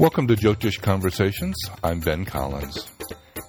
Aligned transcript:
Welcome 0.00 0.26
to 0.28 0.34
Jyotish 0.34 0.80
Conversations. 0.80 1.54
I'm 1.84 2.00
Ben 2.00 2.24
Collins. 2.24 2.88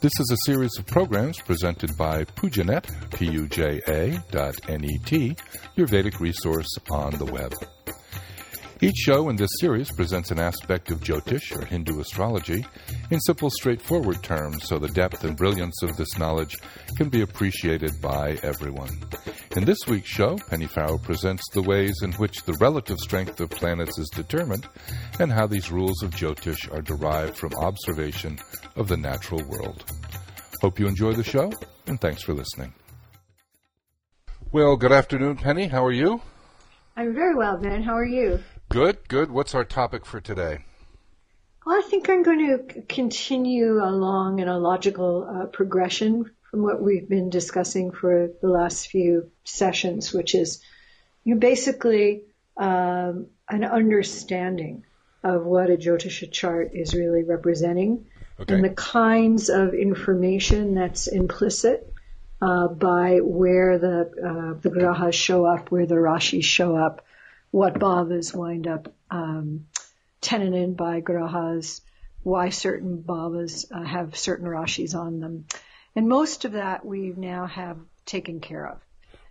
This 0.01 0.11
is 0.19 0.31
a 0.33 0.37
series 0.45 0.77
of 0.77 0.85
programs 0.85 1.39
presented 1.39 1.95
by 1.95 2.25
Pujanet, 2.25 2.89
P-U-J-A 3.17 4.21
dot 4.31 4.55
N-E-T, 4.67 5.37
your 5.77 5.87
Vedic 5.87 6.19
resource 6.19 6.67
on 6.89 7.13
the 7.13 7.23
web. 7.23 7.53
Each 8.83 8.97
show 8.97 9.29
in 9.29 9.35
this 9.35 9.51
series 9.59 9.91
presents 9.91 10.31
an 10.31 10.39
aspect 10.39 10.89
of 10.89 11.01
Jyotish, 11.01 11.55
or 11.55 11.63
Hindu 11.63 11.99
astrology, 11.99 12.65
in 13.11 13.19
simple, 13.19 13.51
straightforward 13.51 14.23
terms 14.23 14.67
so 14.67 14.79
the 14.79 14.87
depth 14.87 15.23
and 15.23 15.37
brilliance 15.37 15.83
of 15.83 15.95
this 15.97 16.17
knowledge 16.17 16.57
can 16.97 17.07
be 17.07 17.21
appreciated 17.21 18.01
by 18.01 18.39
everyone. 18.41 18.89
In 19.55 19.65
this 19.65 19.77
week's 19.87 20.09
show, 20.09 20.35
Penny 20.49 20.65
Farrow 20.65 20.97
presents 20.97 21.43
the 21.53 21.61
ways 21.61 21.93
in 22.01 22.11
which 22.13 22.41
the 22.43 22.53
relative 22.53 22.97
strength 22.97 23.39
of 23.39 23.51
planets 23.51 23.99
is 23.99 24.09
determined 24.09 24.67
and 25.19 25.31
how 25.31 25.45
these 25.45 25.71
rules 25.71 26.01
of 26.01 26.09
Jyotish 26.09 26.73
are 26.73 26.81
derived 26.81 27.37
from 27.37 27.53
observation 27.53 28.39
of 28.75 28.87
the 28.87 28.97
natural 28.97 29.43
world. 29.47 29.83
Hope 30.59 30.79
you 30.79 30.87
enjoy 30.87 31.13
the 31.13 31.23
show, 31.23 31.51
and 31.85 32.01
thanks 32.01 32.23
for 32.23 32.33
listening. 32.33 32.73
Well, 34.51 34.75
good 34.75 34.91
afternoon, 34.91 35.35
Penny. 35.37 35.67
How 35.67 35.85
are 35.85 35.91
you? 35.91 36.19
I'm 36.97 37.13
very 37.13 37.35
well, 37.35 37.57
Ben. 37.57 37.83
How 37.83 37.95
are 37.95 38.03
you? 38.03 38.39
Good, 38.71 39.07
good. 39.09 39.31
What's 39.31 39.53
our 39.53 39.65
topic 39.65 40.05
for 40.05 40.21
today? 40.21 40.59
Well, 41.65 41.77
I 41.77 41.81
think 41.87 42.09
I'm 42.09 42.23
going 42.23 42.47
to 42.47 42.81
continue 42.83 43.83
along 43.83 44.39
in 44.39 44.47
a 44.47 44.57
logical 44.57 45.27
uh, 45.29 45.45
progression 45.47 46.31
from 46.49 46.63
what 46.63 46.81
we've 46.81 47.07
been 47.07 47.29
discussing 47.29 47.91
for 47.91 48.29
the 48.41 48.47
last 48.47 48.87
few 48.87 49.29
sessions, 49.43 50.13
which 50.13 50.35
is 50.35 50.63
you 51.25 51.35
basically 51.35 52.23
um, 52.55 53.27
an 53.49 53.65
understanding 53.65 54.85
of 55.23 55.45
what 55.45 55.69
a 55.69 55.75
Jyotisha 55.75 56.31
chart 56.31 56.71
is 56.73 56.93
really 56.93 57.23
representing 57.23 58.05
Okay. 58.39 58.55
and 58.55 58.63
the 58.63 58.69
kinds 58.69 59.49
of 59.49 59.73
information 59.75 60.73
that's 60.73 61.07
implicit 61.07 61.93
uh, 62.41 62.67
by 62.69 63.19
where 63.21 63.77
the 63.77 63.99
uh, 64.01 64.59
the 64.59 64.69
grahas 64.69 65.13
show 65.13 65.45
up, 65.45 65.69
where 65.69 65.85
the 65.85 65.95
rashis 65.95 66.43
show 66.43 66.75
up, 66.75 67.05
what 67.51 67.75
bhavas 67.75 68.33
wind 68.33 68.67
up 68.67 68.93
um, 69.09 69.67
tenanted 70.21 70.75
by 70.77 71.01
grahas, 71.01 71.81
why 72.23 72.49
certain 72.49 73.03
bhavas 73.03 73.65
uh, 73.71 73.83
have 73.83 74.17
certain 74.17 74.47
rashis 74.47 74.95
on 74.95 75.19
them, 75.19 75.45
and 75.95 76.07
most 76.07 76.45
of 76.45 76.53
that 76.53 76.85
we 76.85 77.13
now 77.15 77.45
have 77.45 77.77
taken 78.05 78.39
care 78.39 78.67
of. 78.67 78.79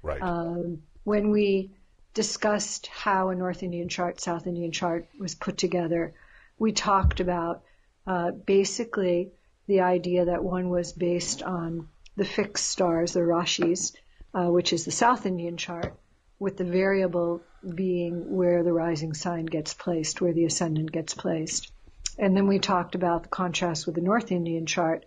Right. 0.02 0.20
Um, 0.20 0.82
when 1.04 1.30
we 1.30 1.72
discussed 2.14 2.86
how 2.88 3.30
a 3.30 3.34
North 3.34 3.62
Indian 3.62 3.88
chart, 3.88 4.20
South 4.20 4.46
Indian 4.46 4.72
chart 4.72 5.08
was 5.18 5.34
put 5.34 5.56
together, 5.56 6.14
we 6.58 6.72
talked 6.72 7.20
about 7.20 7.62
uh, 8.06 8.30
basically 8.32 9.30
the 9.66 9.80
idea 9.80 10.26
that 10.26 10.44
one 10.44 10.68
was 10.68 10.92
based 10.92 11.42
on 11.42 11.88
the 12.16 12.24
fixed 12.24 12.68
stars, 12.68 13.12
the 13.12 13.20
rashis, 13.20 13.94
uh, 14.34 14.46
which 14.46 14.72
is 14.72 14.84
the 14.84 14.90
South 14.90 15.26
Indian 15.26 15.56
chart, 15.56 15.94
with 16.40 16.56
the 16.56 16.64
variable 16.64 17.42
being 17.74 18.34
where 18.34 18.64
the 18.64 18.72
rising 18.72 19.12
sign 19.14 19.44
gets 19.44 19.74
placed, 19.74 20.20
where 20.20 20.32
the 20.32 20.46
ascendant 20.46 20.90
gets 20.90 21.14
placed. 21.14 21.70
And 22.18 22.36
then 22.36 22.48
we 22.48 22.58
talked 22.58 22.94
about 22.94 23.22
the 23.22 23.28
contrast 23.28 23.86
with 23.86 23.94
the 23.94 24.00
North 24.00 24.32
Indian 24.32 24.66
chart, 24.66 25.04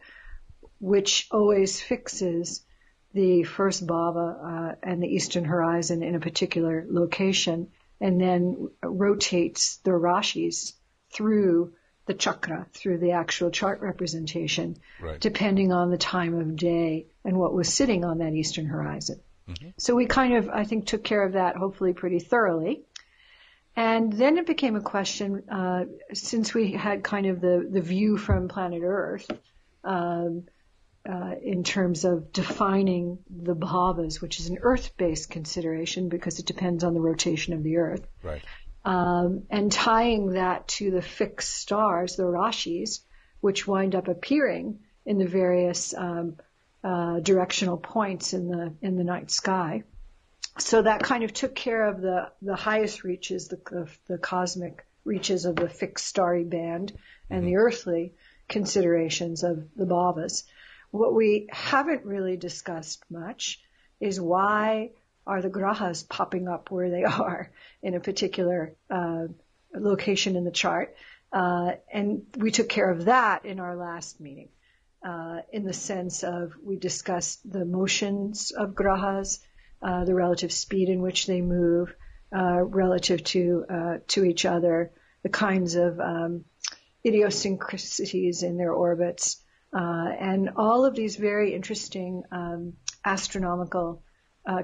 which 0.80 1.28
always 1.32 1.82
fixes 1.82 2.64
the 3.14 3.44
first 3.44 3.86
bhava 3.86 4.72
uh, 4.72 4.76
and 4.84 5.02
the 5.02 5.08
eastern 5.08 5.44
horizon 5.44 6.04
in 6.04 6.16
a 6.16 6.20
particular 6.20 6.86
location, 6.88 7.70
and 8.00 8.22
then 8.22 8.70
rotates 8.84 9.78
the 9.78 9.92
rashis 9.92 10.74
through 11.12 11.74
the 12.06 12.14
chakra, 12.14 12.68
through 12.74 12.98
the 12.98 13.12
actual 13.12 13.50
chart 13.50 13.82
representation, 13.82 14.78
Right. 15.02 15.20
depending 15.20 15.72
on 15.72 15.90
the 15.90 15.98
time 15.98 16.36
of 16.36 16.56
day 16.56 17.08
and 17.24 17.38
what 17.38 17.54
was 17.54 17.74
sitting 17.74 18.04
on 18.04 18.20
that 18.20 18.34
eastern 18.34 18.66
horizon. 18.66 19.20
So 19.78 19.96
we 19.96 20.06
kind 20.06 20.36
of, 20.36 20.50
I 20.50 20.64
think, 20.64 20.86
took 20.86 21.04
care 21.04 21.24
of 21.24 21.34
that 21.34 21.56
hopefully 21.56 21.94
pretty 21.94 22.20
thoroughly. 22.20 22.84
And 23.76 24.14
then 24.14 24.38
it 24.38 24.46
became 24.46 24.76
a 24.76 24.82
question, 24.82 25.50
uh, 25.50 25.86
since 26.14 26.54
we 26.54 26.74
had 26.74 27.04
kind 27.04 27.26
of 27.26 27.42
the, 27.42 27.68
the 27.70 27.82
view 27.82 28.18
from 28.18 28.48
planet 28.48 28.82
Earth, 28.84 29.30
um, 29.84 30.44
uh, 31.10 31.36
in 31.42 31.64
terms 31.64 32.06
of 32.06 32.32
defining 32.32 33.18
the 33.30 33.56
bhavas, 33.56 34.22
which 34.22 34.40
is 34.40 34.48
an 34.48 34.60
Earth-based 34.62 35.30
consideration 35.30 36.08
because 36.08 36.40
it 36.40 36.46
depends 36.46 36.84
on 36.84 36.94
the 36.94 37.02
rotation 37.02 37.54
of 37.54 37.64
the 37.64 37.78
Earth, 37.78 38.08
Right. 38.22 38.42
um, 38.86 39.44
and 39.50 39.72
tying 39.72 40.34
that 40.34 40.68
to 40.70 40.92
the 40.92 41.02
fixed 41.02 41.54
stars, 41.56 42.16
the 42.16 42.24
rashis, 42.24 43.00
which 43.42 43.68
wind 43.68 43.96
up 43.96 44.08
appearing 44.08 44.80
in 45.06 45.18
the 45.18 45.28
various 45.28 45.94
um, 45.94 46.38
uh, 46.84 47.20
directional 47.20 47.78
points 47.78 48.34
in 48.34 48.48
the 48.48 48.74
in 48.82 48.96
the 48.96 49.04
night 49.04 49.32
sky. 49.32 49.84
So 50.60 50.82
that 50.82 51.02
kind 51.04 51.24
of 51.24 51.34
took 51.34 51.56
care 51.56 51.88
of 51.88 52.02
the 52.02 52.32
the 52.42 52.56
highest 52.56 53.04
reaches, 53.04 53.48
the 53.48 53.88
the 54.08 54.18
cosmic 54.18 54.86
reaches 55.06 55.46
of 55.46 55.56
the 55.56 55.70
fixed 55.70 56.08
starry 56.08 56.44
band, 56.44 56.94
and 57.30 57.46
the 57.46 57.58
earthly 57.58 58.14
considerations 58.48 59.44
of 59.44 59.68
the 59.76 59.86
bhavas. 59.86 60.44
What 60.92 61.14
we 61.14 61.48
haven't 61.52 62.06
really 62.06 62.38
discussed 62.38 63.04
much 63.10 63.62
is 64.00 64.20
why 64.22 64.92
are 65.26 65.42
the 65.42 65.50
grahas 65.50 66.08
popping 66.08 66.48
up 66.48 66.70
where 66.70 66.90
they 66.90 67.04
are 67.04 67.52
in 67.82 67.96
a 67.96 68.00
particular 68.00 68.76
uh, 68.90 69.28
location 69.74 70.36
in 70.36 70.44
the 70.44 70.52
chart. 70.52 70.96
Uh, 71.32 71.74
and 71.92 72.26
we 72.38 72.52
took 72.52 72.70
care 72.70 72.90
of 72.90 73.06
that 73.06 73.46
in 73.46 73.60
our 73.60 73.76
last 73.76 74.20
meeting, 74.22 74.50
uh, 75.04 75.42
in 75.52 75.66
the 75.66 75.74
sense 75.74 76.24
of 76.24 76.54
we 76.64 76.78
discussed 76.78 77.40
the 77.50 77.66
motions 77.66 78.52
of 78.52 78.74
grahas, 78.74 79.40
uh, 79.82 80.06
the 80.06 80.16
relative 80.16 80.52
speed 80.52 80.90
in 80.90 81.02
which 81.02 81.28
they 81.28 81.42
move, 81.42 81.94
uh, 82.36 82.62
relative 82.62 83.24
to 83.24 83.66
uh, 83.70 83.98
to 84.08 84.24
each 84.24 84.46
other, 84.46 84.92
the 85.22 85.30
kinds 85.30 85.76
of 85.76 86.00
um, 86.00 86.46
idiosyncrasies 87.06 88.44
in 88.44 88.58
their 88.58 88.72
orbits, 88.72 89.44
uh, 89.74 90.08
and 90.20 90.52
all 90.56 90.86
of 90.86 90.96
these 90.96 91.18
very 91.18 91.54
interesting 91.54 92.24
um, 92.32 92.74
astronomical 93.06 94.04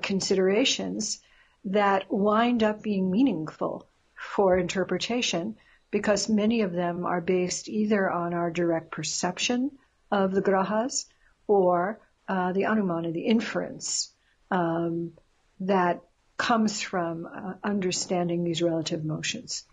considerations 0.01 1.21
that 1.63 2.05
wind 2.09 2.63
up 2.63 2.81
being 2.81 3.09
meaningful 3.09 3.87
for 4.13 4.57
interpretation 4.57 5.55
because 5.89 6.27
many 6.27 6.61
of 6.61 6.73
them 6.73 7.05
are 7.05 7.21
based 7.21 7.69
either 7.69 8.09
on 8.09 8.33
our 8.33 8.51
direct 8.51 8.91
perception 8.91 9.71
of 10.11 10.31
the 10.31 10.41
grahas 10.41 11.05
or 11.47 11.99
uh, 12.27 12.53
the 12.53 12.63
anumana, 12.63 13.11
the 13.11 13.25
inference 13.25 14.11
um, 14.51 15.13
that 15.61 16.01
comes 16.37 16.81
from 16.81 17.25
uh, 17.25 17.53
understanding 17.63 18.43
these 18.43 18.61
relative 18.61 19.03
motions. 19.03 19.65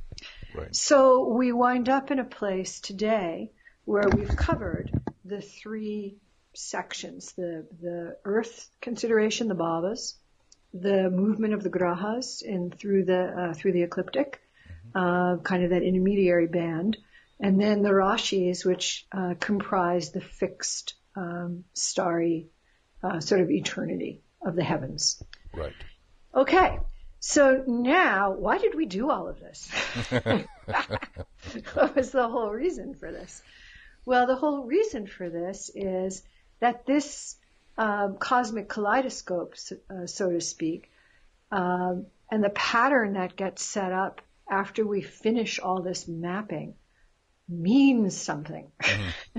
Right. 0.55 0.75
So 0.75 1.29
we 1.29 1.53
wind 1.53 1.89
up 1.89 2.11
in 2.11 2.19
a 2.19 2.25
place 2.25 2.81
today 2.81 3.53
where 3.85 4.09
we've 4.09 4.37
covered 4.37 4.91
the 5.25 5.41
three 5.41 6.17
sections, 6.55 7.33
the, 7.33 7.67
the 7.81 8.17
earth 8.25 8.69
consideration, 8.81 9.49
the 9.49 9.55
bhavas, 9.55 10.15
the 10.75 11.11
movement 11.11 11.55
of 11.55 11.63
the 11.63 11.71
grahas 11.71 12.43
in 12.43 12.71
through 12.71 13.05
the, 13.05 13.51
uh, 13.51 13.55
through 13.55 13.73
the 13.73 13.83
ecliptic, 13.83 14.41
uh, 14.95 15.37
kind 15.43 15.63
of 15.63 15.71
that 15.71 15.83
intermediary 15.83 16.47
band, 16.47 16.97
and 17.41 17.61
then 17.61 17.83
the 17.83 17.91
rashis, 17.91 18.65
which 18.65 19.07
uh, 19.13 19.35
comprise 19.39 20.11
the 20.11 20.21
fixed, 20.21 20.95
um, 21.15 21.65
starry, 21.75 22.47
uh, 23.03 23.21
sort 23.21 23.41
of 23.41 23.51
eternity 23.51 24.23
of 24.43 24.57
the 24.57 24.65
heavens. 24.65 25.23
Right. 25.55 25.73
Okay. 26.35 26.79
So 27.21 27.65
now, 27.67 28.33
why 28.33 28.59
did 28.59 28.75
we 28.75 28.87
do 28.87 29.11
all 29.11 29.29
of 29.29 29.41
this? 29.41 29.69
what 31.75 31.97
was 31.97 32.11
the 32.11 32.29
whole 32.29 32.51
reason 32.51 32.95
for 32.95 33.11
this? 33.11 33.43
Well, 34.05 34.27
the 34.27 34.37
whole 34.37 34.65
reason 34.65 35.07
for 35.07 35.29
this 35.29 35.71
is 35.75 36.23
that 36.61 36.87
this 36.87 37.37
um, 37.77 38.17
cosmic 38.19 38.69
kaleidoscope, 38.69 39.57
so- 39.57 39.77
uh, 39.91 40.07
so 40.07 40.31
to 40.31 40.41
speak, 40.41 40.91
um, 41.51 42.07
and 42.31 42.43
the 42.43 42.51
pattern 42.51 43.15
that 43.15 43.37
gets 43.37 43.63
set 43.63 43.93
up 43.93 44.21
after 44.49 44.87
we 44.87 45.03
finish 45.03 45.59
all 45.59 45.83
this 45.83 46.07
mapping 46.07 46.75
means 47.49 48.17
something. 48.17 48.71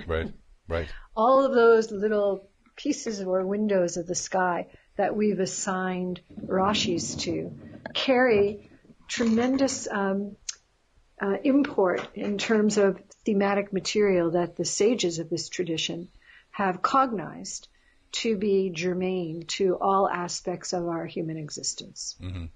Right. 0.06 0.32
Right. 0.68 0.88
all 1.16 1.46
of 1.46 1.54
those 1.54 1.92
little 1.92 2.50
pieces 2.76 3.22
or 3.22 3.46
windows 3.46 3.98
of 3.98 4.08
the 4.08 4.16
sky 4.16 4.68
that 4.98 5.16
we've 5.16 5.40
assigned 5.40 6.22
Rashis 6.46 7.20
to 7.22 7.52
carry 7.94 8.70
tremendous 9.08 9.88
um, 9.90 10.36
uh, 11.22 11.38
import 11.44 12.08
in 12.14 12.38
terms 12.38 12.78
of 12.78 13.02
thematic 13.26 13.74
material 13.74 14.32
that 14.32 14.56
the 14.56 14.66
sages 14.66 15.20
of 15.20 15.30
this 15.30 15.50
tradition 15.50 16.10
have 16.52 16.82
cognized 16.82 17.68
to 18.12 18.38
be 18.38 18.72
germane 18.74 19.44
to 19.48 19.78
all 19.80 20.10
aspects 20.10 20.74
of 20.74 20.88
our 20.88 21.06
human 21.06 21.38
existence. 21.38 22.16
Mhm. 22.22 22.50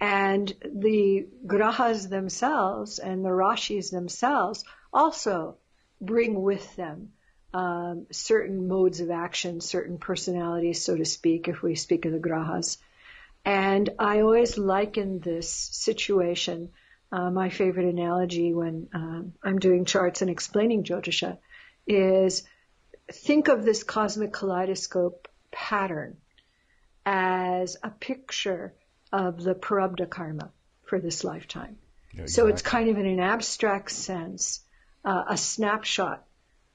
And 0.00 0.52
the 0.62 1.26
grahas 1.46 2.08
themselves 2.08 2.98
and 2.98 3.24
the 3.24 3.30
rashis 3.30 3.90
themselves 3.90 4.64
also 4.92 5.56
bring 6.00 6.42
with 6.42 6.76
them 6.76 7.12
um, 7.54 8.06
certain 8.10 8.68
modes 8.68 9.00
of 9.00 9.10
action, 9.10 9.60
certain 9.60 9.98
personalities, 9.98 10.84
so 10.84 10.96
to 10.96 11.06
speak, 11.06 11.48
if 11.48 11.62
we 11.62 11.74
speak 11.74 12.04
of 12.04 12.12
the 12.12 12.18
grahas. 12.18 12.76
And 13.44 13.88
I 13.98 14.20
always 14.20 14.58
liken 14.58 15.20
this 15.20 15.50
situation. 15.50 16.70
Uh, 17.10 17.30
my 17.30 17.48
favorite 17.48 17.86
analogy 17.86 18.52
when 18.52 18.88
um, 18.92 19.32
I'm 19.42 19.58
doing 19.58 19.84
charts 19.84 20.20
and 20.20 20.30
explaining 20.30 20.82
Jyotisha 20.82 21.38
is 21.86 22.42
think 23.10 23.48
of 23.48 23.64
this 23.64 23.84
cosmic 23.84 24.32
kaleidoscope 24.32 25.28
pattern 25.52 26.16
as 27.06 27.76
a 27.82 27.90
picture 27.90 28.74
of 29.12 29.42
the 29.42 29.54
prarabdha 29.54 30.08
karma 30.08 30.50
for 30.84 30.98
this 30.98 31.24
lifetime. 31.24 31.78
Yeah, 32.12 32.22
exactly. 32.22 32.32
So 32.32 32.46
it's 32.48 32.62
kind 32.62 32.88
of 32.88 32.98
in 32.98 33.06
an 33.06 33.20
abstract 33.20 33.90
sense, 33.90 34.60
uh, 35.04 35.24
a 35.28 35.36
snapshot 35.36 36.24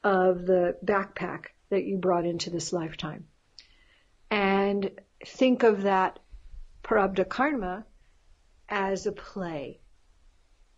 of 0.04 0.46
the 0.46 0.78
backpack 0.84 1.46
that 1.70 1.84
you 1.84 1.98
brought 1.98 2.26
into 2.26 2.50
this 2.50 2.74
lifetime. 2.74 3.26
And 4.30 4.92
think 5.26 5.64
of 5.64 5.84
that 5.84 6.20
prarabdha 6.84 7.28
karma 7.28 7.86
as 8.70 9.06
a 9.06 9.12
play 9.12 9.80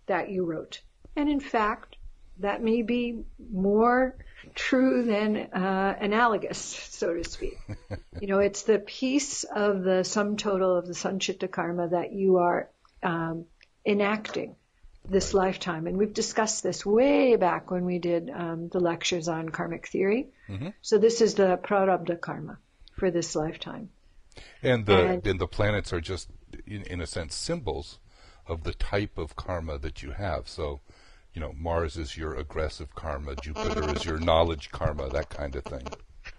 that 0.08 0.30
you 0.30 0.46
wrote. 0.46 0.82
And 1.16 1.30
in 1.30 1.40
fact, 1.40 1.96
that 2.40 2.64
may 2.64 2.82
be 2.82 3.24
more 3.52 4.16
true 4.56 5.04
than 5.04 5.38
uh, 5.38 5.96
analogous, 6.00 6.60
so 6.60 7.14
to 7.14 7.24
speak. 7.24 7.58
you 8.22 8.28
know, 8.28 8.40
it's 8.40 8.64
the 8.64 8.80
piece 8.80 9.44
of 9.44 9.84
the 9.84 10.04
sum 10.04 10.38
total 10.38 10.76
of 10.76 10.88
the 10.88 10.94
sanchita 10.94 11.50
karma 11.50 11.88
that 11.90 12.12
you 12.12 12.38
are 12.38 12.70
um, 13.02 13.46
enacting 13.86 14.56
this 15.10 15.34
lifetime. 15.34 15.88
And 15.88 15.98
we've 15.98 16.14
discussed 16.14 16.64
this 16.64 16.86
way 16.86 17.36
back 17.36 17.72
when 17.72 17.86
we 17.86 18.00
did 18.00 18.30
um, 18.30 18.70
the 18.70 18.80
lectures 18.80 19.28
on 19.28 19.50
karmic 19.50 19.88
theory. 19.88 20.28
Mm-hmm. 20.50 20.70
So 20.82 20.98
this 20.98 21.22
is 21.22 21.36
the 21.36 21.60
prarabdha 21.62 22.20
karma 22.20 22.58
for 22.94 23.12
this 23.12 23.36
lifetime. 23.36 23.90
And 24.62 24.86
the 24.86 25.06
and, 25.06 25.28
and 25.28 25.40
the 25.40 25.48
planets 25.48 25.94
are 25.94 26.02
just, 26.02 26.30
in, 26.66 26.84
in 26.84 27.02
a 27.02 27.08
sense, 27.08 27.36
symbols 27.36 28.00
of 28.48 28.64
the 28.64 28.74
type 28.74 29.18
of 29.18 29.36
karma 29.36 29.78
that 29.80 30.02
you 30.02 30.12
have. 30.12 30.48
So 30.48 30.82
you 31.34 31.42
know, 31.42 31.54
Mars 31.58 31.98
is 31.98 32.16
your 32.16 32.36
aggressive 32.36 32.94
karma, 32.96 33.36
Jupiter 33.36 33.96
is 33.96 34.06
your 34.06 34.20
knowledge 34.20 34.72
karma, 34.72 35.10
that 35.10 35.30
kind 35.30 35.56
of 35.56 35.64
thing. 35.64 35.88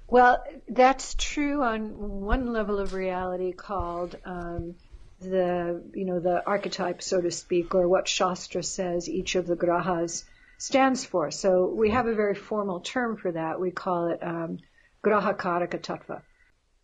Well, 0.06 0.42
that's 0.68 1.14
true 1.18 1.62
on 1.62 1.90
one 2.20 2.52
level 2.52 2.78
of 2.78 2.94
reality 2.94 3.52
called 3.52 4.16
um, 4.24 4.76
the, 5.20 5.82
you 5.94 6.04
know, 6.04 6.20
the 6.20 6.46
archetype, 6.46 7.02
so 7.02 7.20
to 7.20 7.30
speak, 7.30 7.74
or 7.74 7.88
what 7.88 8.06
Shastra 8.06 8.62
says 8.62 9.08
each 9.08 9.34
of 9.34 9.46
the 9.46 9.56
grahas 9.56 10.24
stands 10.58 11.04
for. 11.04 11.30
So 11.30 11.66
we 11.66 11.90
have 11.90 12.06
a 12.06 12.14
very 12.14 12.34
formal 12.34 12.80
term 12.80 13.16
for 13.16 13.32
that. 13.32 13.60
We 13.60 13.70
call 13.70 14.08
it 14.08 14.22
um, 14.22 14.58
graha 15.04 15.36
karaka 15.36 15.80
tattva. 15.80 16.22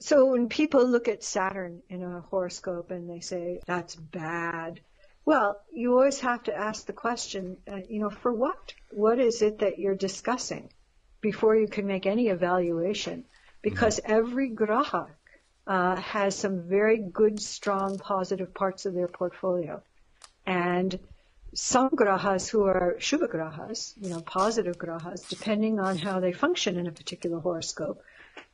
So 0.01 0.27
when 0.27 0.49
people 0.49 0.87
look 0.87 1.09
at 1.09 1.23
Saturn 1.23 1.83
in 1.89 2.03
a 2.03 2.21
horoscope 2.21 2.91
and 2.91 3.09
they 3.09 3.21
say, 3.21 3.61
that's 3.67 3.95
bad, 3.95 4.81
well, 5.25 5.61
you 5.73 5.93
always 5.93 6.21
have 6.21 6.43
to 6.45 6.57
ask 6.57 6.87
the 6.87 6.93
question, 6.93 7.57
uh, 7.71 7.81
you 7.89 8.01
know, 8.01 8.11
for 8.11 8.33
what? 8.33 8.75
What 8.91 9.19
is 9.19 9.43
it 9.43 9.59
that 9.59 9.79
you're 9.79 9.95
discussing 9.95 10.73
before 11.21 11.55
you 11.55 11.69
can 11.69 11.87
make 11.87 12.07
any 12.07 12.29
evaluation? 12.29 13.25
Because 13.63 14.01
mm-hmm. 14.01 14.13
every 14.13 14.51
graha 14.51 15.09
uh, 15.67 15.97
has 15.97 16.35
some 16.35 16.63
very 16.63 16.99
good, 16.99 17.41
strong, 17.41 17.99
positive 17.99 18.55
parts 18.55 18.87
of 18.87 18.95
their 18.95 19.09
portfolio. 19.09 19.83
And 20.47 20.99
some 21.55 21.91
grahas 21.91 22.49
who 22.49 22.65
are 22.65 22.97
shubha 22.99 23.29
grahas, 23.29 23.95
you 23.97 24.09
know, 24.09 24.21
positive 24.21 24.79
grahas, 24.79 25.29
depending 25.29 25.79
on 25.81 25.99
how 25.99 26.21
they 26.21 26.33
function 26.33 26.77
in 26.77 26.87
a 26.87 26.93
particular 26.93 27.41
horoscope, 27.41 28.03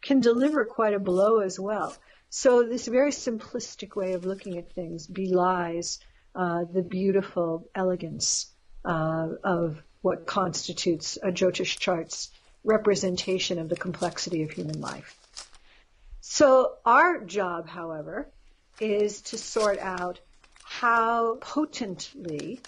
can 0.02 0.20
deliver 0.20 0.64
quite 0.64 0.94
a 0.94 0.98
blow 0.98 1.40
as 1.40 1.60
well. 1.60 1.94
So 2.28 2.62
this 2.62 2.86
very 2.86 3.12
simplistic 3.12 3.96
way 3.96 4.14
of 4.14 4.24
looking 4.24 4.58
at 4.58 4.72
things 4.72 5.06
belies 5.06 6.00
uh, 6.36 6.64
the 6.70 6.82
beautiful 6.82 7.68
elegance 7.74 8.52
uh, 8.84 9.28
of 9.42 9.82
what 10.02 10.26
constitutes 10.26 11.18
a 11.22 11.32
Jyotish 11.32 11.78
chart's 11.78 12.30
representation 12.62 13.58
of 13.58 13.68
the 13.68 13.76
complexity 13.76 14.42
of 14.42 14.50
human 14.50 14.80
life. 14.80 15.18
So 16.20 16.74
our 16.84 17.24
job, 17.24 17.68
however, 17.68 18.28
is 18.80 19.22
to 19.22 19.38
sort 19.38 19.78
out 19.78 20.20
how 20.62 21.36
potently 21.40 22.60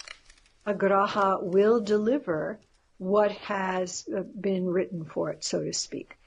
a 0.65 0.73
graha 0.73 1.43
will 1.43 1.79
deliver 1.79 2.59
what 2.97 3.31
has 3.31 4.07
uh, 4.13 4.21
been 4.21 4.65
written 4.67 5.05
for 5.05 5.29
it, 5.29 5.43
so 5.43 5.63
to 5.63 5.73
speak. 5.73 6.17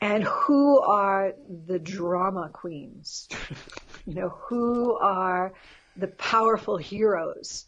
And 0.00 0.24
who 0.24 0.80
are 0.80 1.34
the 1.66 1.78
drama 1.78 2.50
queens? 2.52 3.28
you 4.06 4.14
know, 4.14 4.28
who 4.28 4.94
are 4.96 5.52
the 6.00 6.08
powerful 6.08 6.76
heroes. 6.76 7.66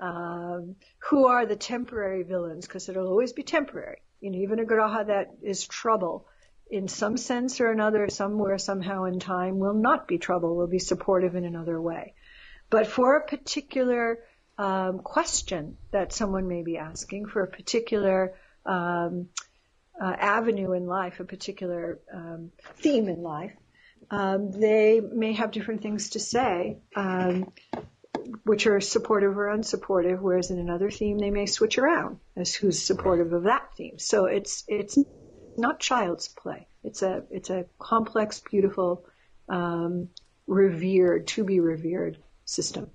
Um, 0.00 0.76
who 1.10 1.26
are 1.26 1.46
the 1.46 1.56
temporary 1.56 2.22
villains? 2.22 2.66
Because 2.66 2.88
it'll 2.88 3.08
always 3.08 3.32
be 3.32 3.42
temporary. 3.42 3.98
You 4.20 4.30
know, 4.30 4.38
even 4.38 4.58
a 4.58 4.64
graha 4.64 5.06
that 5.06 5.36
is 5.42 5.66
trouble, 5.66 6.26
in 6.70 6.88
some 6.88 7.16
sense 7.16 7.60
or 7.60 7.70
another, 7.70 8.08
somewhere, 8.08 8.58
somehow 8.58 9.04
in 9.04 9.20
time, 9.20 9.58
will 9.58 9.74
not 9.74 10.06
be 10.06 10.18
trouble. 10.18 10.56
Will 10.56 10.66
be 10.66 10.78
supportive 10.78 11.34
in 11.34 11.44
another 11.44 11.80
way. 11.80 12.14
But 12.70 12.86
for 12.86 13.16
a 13.16 13.26
particular 13.26 14.18
um, 14.58 14.98
question 14.98 15.76
that 15.92 16.12
someone 16.12 16.48
may 16.48 16.62
be 16.62 16.76
asking, 16.76 17.26
for 17.26 17.42
a 17.42 17.48
particular 17.48 18.34
um, 18.66 19.28
uh, 20.00 20.14
avenue 20.18 20.72
in 20.72 20.86
life, 20.86 21.20
a 21.20 21.24
particular 21.24 22.00
um, 22.12 22.50
theme 22.76 23.08
in 23.08 23.22
life, 23.22 23.52
um, 24.10 24.50
they 24.50 25.00
may 25.00 25.32
have 25.34 25.50
different 25.50 25.82
things 25.82 26.10
to 26.10 26.20
say, 26.20 26.78
um, 26.96 27.52
which 28.44 28.66
are 28.66 28.80
supportive 28.80 29.36
or 29.36 29.46
unsupportive. 29.46 30.20
Whereas 30.20 30.50
in 30.50 30.58
another 30.58 30.90
theme, 30.90 31.18
they 31.18 31.30
may 31.30 31.46
switch 31.46 31.78
around 31.78 32.18
as 32.36 32.54
who's 32.54 32.82
supportive 32.82 33.32
of 33.32 33.44
that 33.44 33.74
theme. 33.76 33.98
So 33.98 34.26
it's 34.26 34.64
it's 34.68 34.98
not 35.56 35.80
child's 35.80 36.28
play. 36.28 36.68
It's 36.84 37.02
a 37.02 37.24
it's 37.30 37.50
a 37.50 37.66
complex, 37.78 38.40
beautiful, 38.40 39.04
um, 39.48 40.08
revered 40.46 41.26
to 41.28 41.44
be 41.44 41.60
revered 41.60 42.18
system. 42.44 42.90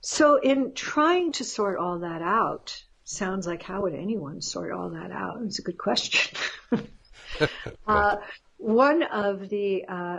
So 0.00 0.36
in 0.36 0.74
trying 0.74 1.32
to 1.32 1.44
sort 1.44 1.78
all 1.78 2.00
that 2.00 2.22
out, 2.22 2.82
sounds 3.04 3.46
like 3.46 3.62
how 3.62 3.82
would 3.82 3.94
anyone 3.94 4.40
sort 4.40 4.72
all 4.72 4.90
that 4.90 5.10
out? 5.10 5.38
It's 5.42 5.58
a 5.58 5.62
good 5.62 5.78
question. 5.78 6.38
uh, 7.86 8.16
one 8.58 9.02
of 9.02 9.48
the 9.48 9.84
uh, 9.88 10.18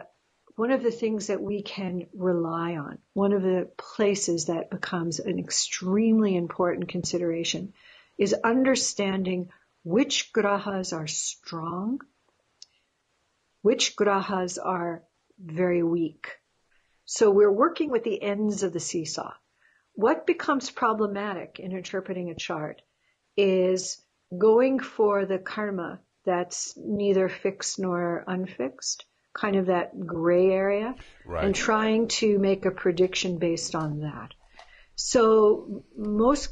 one 0.55 0.71
of 0.71 0.81
the 0.81 0.91
things 0.91 1.27
that 1.27 1.41
we 1.41 1.61
can 1.61 2.07
rely 2.13 2.77
on, 2.77 2.97
one 3.13 3.31
of 3.31 3.43
the 3.43 3.69
places 3.77 4.45
that 4.45 4.71
becomes 4.71 5.19
an 5.19 5.37
extremely 5.37 6.35
important 6.35 6.89
consideration, 6.89 7.73
is 8.17 8.33
understanding 8.43 9.49
which 9.83 10.33
grahas 10.33 10.93
are 10.93 11.05
strong, 11.05 11.99
which 13.61 13.95
grahas 13.95 14.57
are 14.57 15.03
very 15.39 15.83
weak. 15.83 16.27
So 17.05 17.29
we're 17.29 17.51
working 17.51 17.91
with 17.91 18.03
the 18.03 18.21
ends 18.21 18.63
of 18.63 18.73
the 18.73 18.79
seesaw. 18.79 19.33
What 19.93 20.25
becomes 20.25 20.71
problematic 20.71 21.59
in 21.59 21.71
interpreting 21.71 22.31
a 22.31 22.35
chart 22.35 22.81
is 23.35 24.01
going 24.35 24.79
for 24.79 25.25
the 25.25 25.37
karma 25.37 25.99
that's 26.27 26.77
neither 26.77 27.29
fixed 27.29 27.79
nor 27.79 28.25
unfixed, 28.27 29.05
kind 29.33 29.55
of 29.55 29.67
that 29.67 29.97
gray 30.05 30.51
area, 30.51 30.93
right. 31.25 31.45
and 31.45 31.55
trying 31.55 32.09
to 32.09 32.37
make 32.37 32.65
a 32.65 32.71
prediction 32.71 33.37
based 33.37 33.73
on 33.75 34.01
that. 34.01 34.33
So 34.95 35.85
most 35.95 36.49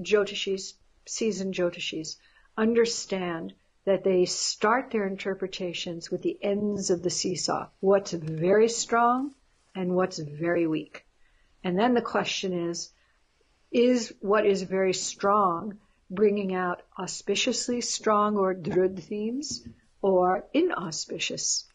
Jyotishis, 0.00 0.72
seasoned 1.06 1.52
Jyotishis, 1.52 2.16
understand 2.56 3.52
that 3.84 4.02
they 4.02 4.24
start 4.24 4.90
their 4.90 5.06
interpretations 5.06 6.10
with 6.10 6.22
the 6.22 6.38
ends 6.42 6.88
of 6.88 7.02
the 7.02 7.10
seesaw, 7.10 7.68
what's 7.80 8.12
very 8.12 8.68
strong 8.68 9.34
and 9.74 9.94
what's 9.94 10.18
very 10.18 10.66
weak. 10.66 11.04
And 11.62 11.78
then 11.78 11.92
the 11.92 12.00
question 12.00 12.70
is, 12.70 12.90
is 13.70 14.14
what 14.20 14.46
is 14.46 14.62
very 14.62 14.94
strong 14.94 15.78
bringing 16.10 16.54
out 16.54 16.82
auspiciously 16.98 17.80
strong 17.80 18.36
or 18.36 18.54
drud 18.54 19.02
themes 19.02 19.66
or 20.00 20.46
inauspicious 20.54 21.68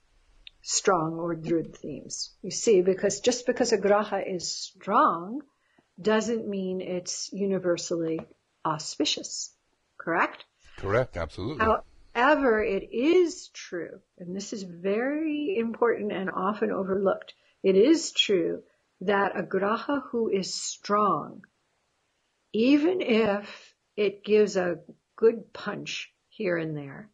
strong 0.64 1.20
or 1.20 1.36
drud 1.36 1.76
themes. 1.78 2.32
You 2.42 2.52
see, 2.52 2.82
because 2.82 3.20
just 3.20 3.46
because 3.46 3.72
a 3.74 3.78
graha 3.78 4.24
is 4.26 4.50
strong 4.50 5.42
doesn't 6.02 6.48
mean 6.48 6.82
it's 6.82 7.32
universally 7.32 8.20
auspicious. 8.66 9.54
Correct? 9.98 10.46
Correct, 10.78 11.18
absolutely. 11.18 11.66
However, 12.16 12.64
it 12.64 12.90
is 12.92 13.50
true, 13.50 14.00
and 14.18 14.36
this 14.36 14.54
is 14.54 14.64
very 14.64 15.56
important 15.58 16.12
and 16.12 16.30
often 16.32 16.72
overlooked. 16.72 17.34
It 17.62 17.76
is 17.76 18.12
true 18.12 18.64
that 19.02 19.38
a 19.38 19.44
graha 19.44 20.02
who 20.12 20.30
is 20.30 20.54
strong, 20.54 21.42
even 22.54 23.02
if 23.02 23.73
it 23.96 24.24
gives 24.24 24.56
a 24.56 24.80
good 25.16 25.54
punch 25.54 26.12
here 26.30 26.58
and 26.58 26.76
there, 26.76 27.10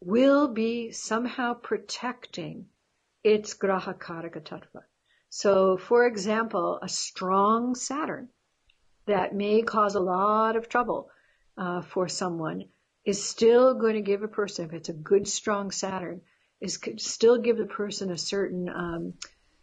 will 0.00 0.48
be 0.48 0.92
somehow 0.92 1.54
protecting 1.54 2.66
its 3.22 3.54
graha 3.54 3.98
karaka 3.98 4.40
tattva. 4.40 4.82
So, 5.30 5.76
for 5.76 6.06
example, 6.06 6.78
a 6.82 6.88
strong 6.88 7.74
Saturn 7.74 8.28
that 9.06 9.34
may 9.34 9.62
cause 9.62 9.94
a 9.94 10.00
lot 10.00 10.56
of 10.56 10.68
trouble 10.68 11.10
uh, 11.56 11.82
for 11.82 12.08
someone 12.08 12.64
is 13.04 13.22
still 13.22 13.74
going 13.74 13.94
to 13.94 14.00
give 14.00 14.22
a 14.22 14.28
person, 14.28 14.66
if 14.66 14.72
it's 14.72 14.88
a 14.88 14.94
good, 14.94 15.28
strong 15.28 15.70
Saturn, 15.70 16.20
is 16.60 16.78
still 16.98 17.38
give 17.38 17.58
the 17.58 17.66
person 17.66 18.10
a 18.10 18.18
certain 18.18 18.68
um, 18.68 19.14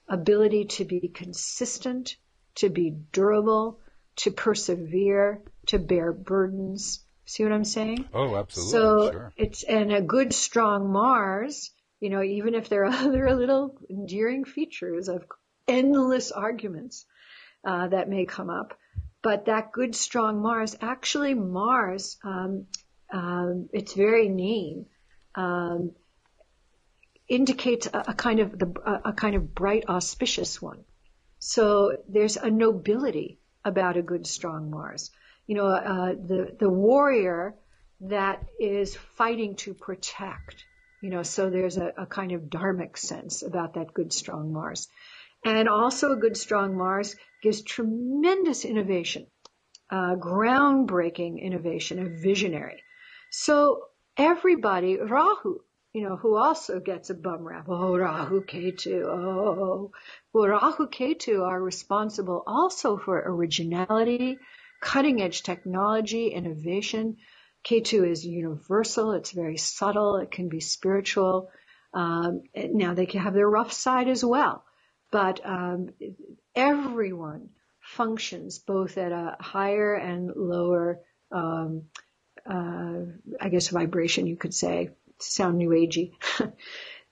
ability 0.08 0.66
to 0.66 0.86
be 0.86 1.08
consistent, 1.08 2.18
to 2.56 2.70
be 2.70 2.92
durable, 3.12 3.80
to 4.22 4.32
persevere, 4.32 5.42
to 5.66 5.80
bear 5.80 6.12
burdens. 6.12 7.04
See 7.26 7.44
what 7.44 7.52
I'm 7.52 7.66
saying? 7.66 8.08
Oh, 8.14 8.36
absolutely. 8.36 8.72
So 8.72 9.12
sure. 9.12 9.34
it's 9.36 9.64
and 9.64 9.92
a 9.92 10.02
good, 10.02 10.34
strong 10.34 10.92
Mars. 10.92 11.72
You 12.00 12.10
know, 12.10 12.22
even 12.22 12.54
if 12.54 12.70
there 12.70 12.86
are 12.86 12.94
other 13.08 13.34
little 13.36 13.78
endearing 13.90 14.46
features 14.46 15.08
of 15.08 15.26
endless 15.68 16.32
arguments 16.32 17.06
uh, 17.66 17.88
that 17.88 18.10
may 18.10 18.26
come 18.26 18.50
up, 18.50 18.78
but 19.24 19.46
that 19.46 19.72
good, 19.72 19.96
strong 19.96 20.42
Mars, 20.42 20.76
actually 20.82 21.34
Mars, 21.34 22.18
um, 22.24 22.68
um, 23.12 23.70
its 23.74 23.94
very 23.94 24.30
name, 24.30 24.86
um, 25.34 25.94
indicates 27.28 27.88
a, 27.88 28.06
a 28.10 28.14
kind 28.14 28.40
of 28.40 28.58
the, 28.58 28.72
a, 28.86 29.10
a 29.10 29.14
kind 29.14 29.36
of 29.36 29.56
bright, 29.56 29.86
auspicious 29.90 30.62
one. 30.62 30.84
So 31.40 31.98
there's 32.08 32.38
a 32.38 32.52
nobility 32.52 33.40
about 33.64 33.98
a 33.98 34.02
good, 34.02 34.26
strong 34.28 34.70
Mars. 34.72 35.12
You 35.48 35.56
know, 35.56 35.68
uh, 35.68 36.14
the 36.14 36.56
the 36.60 36.70
warrior 36.70 37.56
that 38.02 38.44
is 38.60 38.96
fighting 38.96 39.56
to 39.58 39.74
protect. 39.74 40.66
You 41.02 41.10
know, 41.10 41.24
so 41.24 41.50
there's 41.50 41.78
a, 41.78 41.94
a 41.98 42.06
kind 42.06 42.32
of 42.32 42.44
dharmic 42.44 42.98
sense 42.98 43.42
about 43.42 43.74
that 43.74 43.94
good, 43.94 44.14
strong 44.14 44.54
Mars. 44.54 44.88
And 45.44 45.68
also 45.68 46.12
a 46.12 46.16
good, 46.18 46.38
strong 46.38 46.78
Mars 46.78 47.16
gives 47.42 47.64
tremendous 47.64 48.64
innovation, 48.66 49.26
uh, 49.90 50.16
groundbreaking 50.16 51.42
innovation, 51.42 52.00
a 52.00 52.10
visionary. 52.22 52.84
So 53.32 53.86
everybody, 54.18 54.98
Rahu, 54.98 55.60
you 55.94 56.08
know, 56.08 56.16
who 56.16 56.38
also 56.38 56.80
gets 56.80 57.10
a 57.10 57.14
bum 57.14 57.44
rap. 57.44 57.66
Oh, 57.68 57.98
Rahu 57.98 58.44
Ketu. 58.46 59.04
Oh, 59.06 59.92
well, 60.34 60.48
Rahu 60.48 60.88
Ketu 60.88 61.46
are 61.46 61.62
responsible 61.62 62.44
also 62.48 62.98
for 62.98 63.22
originality, 63.26 64.38
cutting 64.82 65.22
edge 65.22 65.44
technology, 65.44 66.28
innovation. 66.28 67.18
Ketu 67.66 68.10
is 68.10 68.26
universal. 68.26 69.12
It's 69.12 69.32
very 69.32 69.58
subtle. 69.58 70.18
It 70.18 70.32
can 70.32 70.50
be 70.50 70.62
spiritual. 70.62 71.50
Um, 71.94 72.44
now 72.56 72.94
they 72.94 73.06
can 73.06 73.20
have 73.22 73.34
their 73.34 73.50
rough 73.50 73.74
side 73.74 74.08
as 74.08 74.24
well, 74.24 74.64
but 75.12 75.46
um, 75.46 75.90
everyone 76.56 77.50
functions 77.82 78.60
both 78.60 78.98
at 78.98 79.12
a 79.12 79.36
higher 79.42 79.94
and 79.96 80.32
lower, 80.34 81.02
um, 81.34 81.84
uh, 82.50 83.00
I 83.42 83.50
guess, 83.50 83.68
vibration. 83.68 84.26
You 84.26 84.38
could 84.38 84.54
say, 84.54 84.92
sound 85.22 85.58
new 85.58 85.70
agey. 85.70 86.14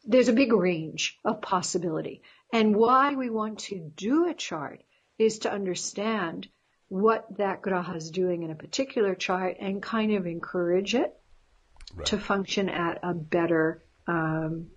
There's 0.05 0.29
a 0.29 0.33
big 0.33 0.53
range 0.53 1.19
of 1.23 1.41
possibility, 1.41 2.21
and 2.51 2.75
why 2.75 3.15
we 3.15 3.29
want 3.29 3.59
to 3.59 3.91
do 3.95 4.27
a 4.27 4.33
chart 4.33 4.81
is 5.17 5.39
to 5.39 5.51
understand 5.51 6.47
what 6.87 7.25
that 7.37 7.61
graha 7.61 7.95
is 7.95 8.09
doing 8.09 8.43
in 8.43 8.51
a 8.51 8.55
particular 8.55 9.13
chart 9.13 9.57
and 9.59 9.81
kind 9.81 10.13
of 10.13 10.25
encourage 10.25 10.95
it 10.95 11.15
right. 11.95 12.05
to 12.07 12.17
function 12.17 12.69
at 12.69 12.99
a 13.03 13.13
better 13.13 13.83
um, 14.07 14.67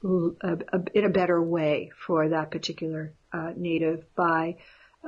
a, 0.43 0.59
a, 0.75 0.83
in 0.93 1.05
a 1.07 1.09
better 1.09 1.43
way 1.43 1.91
for 1.97 2.29
that 2.29 2.51
particular 2.51 3.15
uh, 3.33 3.53
native 3.57 4.05
by 4.15 4.57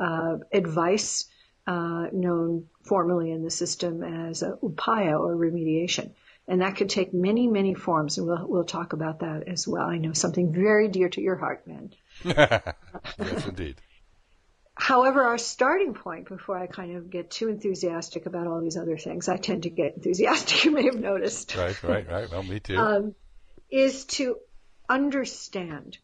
uh, 0.00 0.38
advice 0.50 1.26
uh, 1.66 2.06
known 2.12 2.66
formally 2.84 3.30
in 3.30 3.42
the 3.42 3.50
system 3.50 4.02
as 4.02 4.42
upaya 4.42 5.18
or 5.18 5.36
remediation. 5.36 6.12
And 6.46 6.60
that 6.60 6.76
could 6.76 6.90
take 6.90 7.14
many, 7.14 7.46
many 7.46 7.72
forms, 7.74 8.18
and 8.18 8.26
we'll, 8.26 8.46
we'll 8.46 8.64
talk 8.64 8.92
about 8.92 9.20
that 9.20 9.48
as 9.48 9.66
well. 9.66 9.86
I 9.86 9.96
know 9.96 10.12
something 10.12 10.52
very 10.52 10.88
dear 10.88 11.08
to 11.08 11.20
your 11.22 11.36
heart, 11.36 11.66
man. 11.66 11.94
yes, 12.24 13.46
indeed. 13.46 13.80
However, 14.76 15.22
our 15.22 15.38
starting 15.38 15.94
point, 15.94 16.28
before 16.28 16.58
I 16.58 16.66
kind 16.66 16.96
of 16.96 17.08
get 17.08 17.30
too 17.30 17.48
enthusiastic 17.48 18.26
about 18.26 18.46
all 18.46 18.60
these 18.60 18.76
other 18.76 18.98
things, 18.98 19.28
I 19.28 19.36
tend 19.36 19.62
to 19.62 19.70
get 19.70 19.94
enthusiastic, 19.94 20.64
you 20.64 20.72
may 20.72 20.84
have 20.84 20.98
noticed. 20.98 21.54
Right, 21.56 21.82
right, 21.82 22.10
right. 22.10 22.30
Well, 22.30 22.42
me 22.42 22.60
too. 22.60 22.76
Um, 22.76 23.14
is 23.70 24.04
to 24.04 24.36
understand 24.88 25.98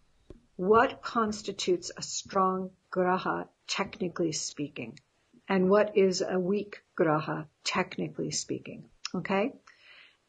what 0.57 1.03
constitutes 1.03 1.91
a 1.97 2.03
strong 2.03 2.71
graha, 2.93 3.49
technically 3.67 4.33
speaking, 4.33 4.99
and 5.49 5.69
what 5.69 5.97
is 5.97 6.23
a 6.23 6.39
weak 6.39 6.83
graha, 6.99 7.47
technically 7.65 8.31
speaking. 8.31 8.85
Okay? 9.15 9.53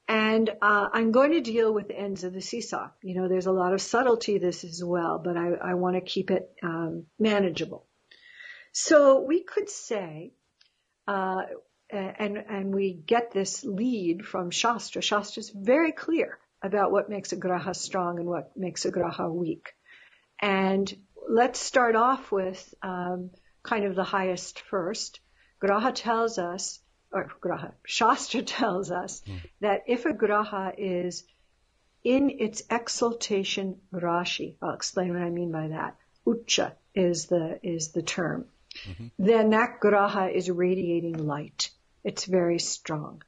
And 0.08 0.50
uh, 0.50 0.90
I'm 0.92 1.12
going 1.12 1.32
to 1.32 1.42
deal 1.42 1.74
with 1.74 1.88
the 1.88 1.98
ends 1.98 2.24
of 2.24 2.34
the 2.34 2.42
seesaw. 2.42 2.90
You 3.02 3.16
know, 3.16 3.28
there's 3.30 3.46
a 3.46 3.52
lot 3.52 3.74
of 3.74 3.82
subtlety 3.82 4.38
this 4.38 4.64
as 4.64 4.84
well, 4.84 5.22
but 5.24 5.38
I, 5.38 5.52
I 5.54 5.74
want 5.76 5.96
to 5.96 6.02
keep 6.02 6.32
it 6.32 6.50
um, 6.64 7.06
manageable. 7.18 7.88
So 8.74 9.22
we 9.22 9.44
could 9.44 9.70
say, 9.70 10.34
uh, 11.08 11.42
and 11.92 12.38
and 12.38 12.74
we 12.74 12.94
get 12.94 13.32
this 13.32 13.66
lead 13.66 14.26
from 14.26 14.50
Shastra. 14.50 15.02
Shastra 15.02 15.42
is 15.42 15.50
very 15.50 15.92
clear 15.92 16.40
about 16.62 16.92
what 16.92 17.10
makes 17.10 17.34
a 17.34 17.38
graha 17.38 17.76
strong 17.76 18.20
and 18.20 18.28
what 18.28 18.52
makes 18.56 18.86
a 18.86 18.92
graha 18.92 19.30
weak. 19.32 19.74
And 20.42 20.92
let's 21.30 21.60
start 21.60 21.96
off 21.96 22.32
with 22.32 22.74
um, 22.82 23.32
kind 23.64 23.86
of 23.86 23.96
the 23.96 24.04
highest 24.04 24.62
first. 24.62 25.20
Graha 25.62 25.92
tells 25.94 26.38
us, 26.38 26.80
or 27.12 27.32
Graha, 27.42 27.74
Shastra 27.86 28.42
tells 28.60 28.92
us 28.92 29.22
mm. 29.28 29.40
that 29.60 29.84
if 29.88 30.06
a 30.06 30.14
Graha 30.14 30.74
is 30.78 31.24
in 32.04 32.30
its 32.40 32.64
exaltation 32.70 33.80
Rashi, 33.94 34.56
I'll 34.62 34.74
explain 34.74 35.14
what 35.14 35.22
I 35.22 35.30
mean 35.30 35.52
by 35.52 35.68
that. 35.68 35.98
Ucha 36.26 36.74
is 36.96 37.28
the 37.28 37.60
is 37.64 37.90
the 37.90 38.02
term. 38.02 38.46
Mm-hmm. 38.88 39.08
Then 39.20 39.50
that 39.52 39.80
Graha 39.82 40.34
is 40.34 40.50
radiating 40.50 41.26
light. 41.26 41.70
It's 42.04 42.26
very 42.26 42.60
strong. 42.60 43.24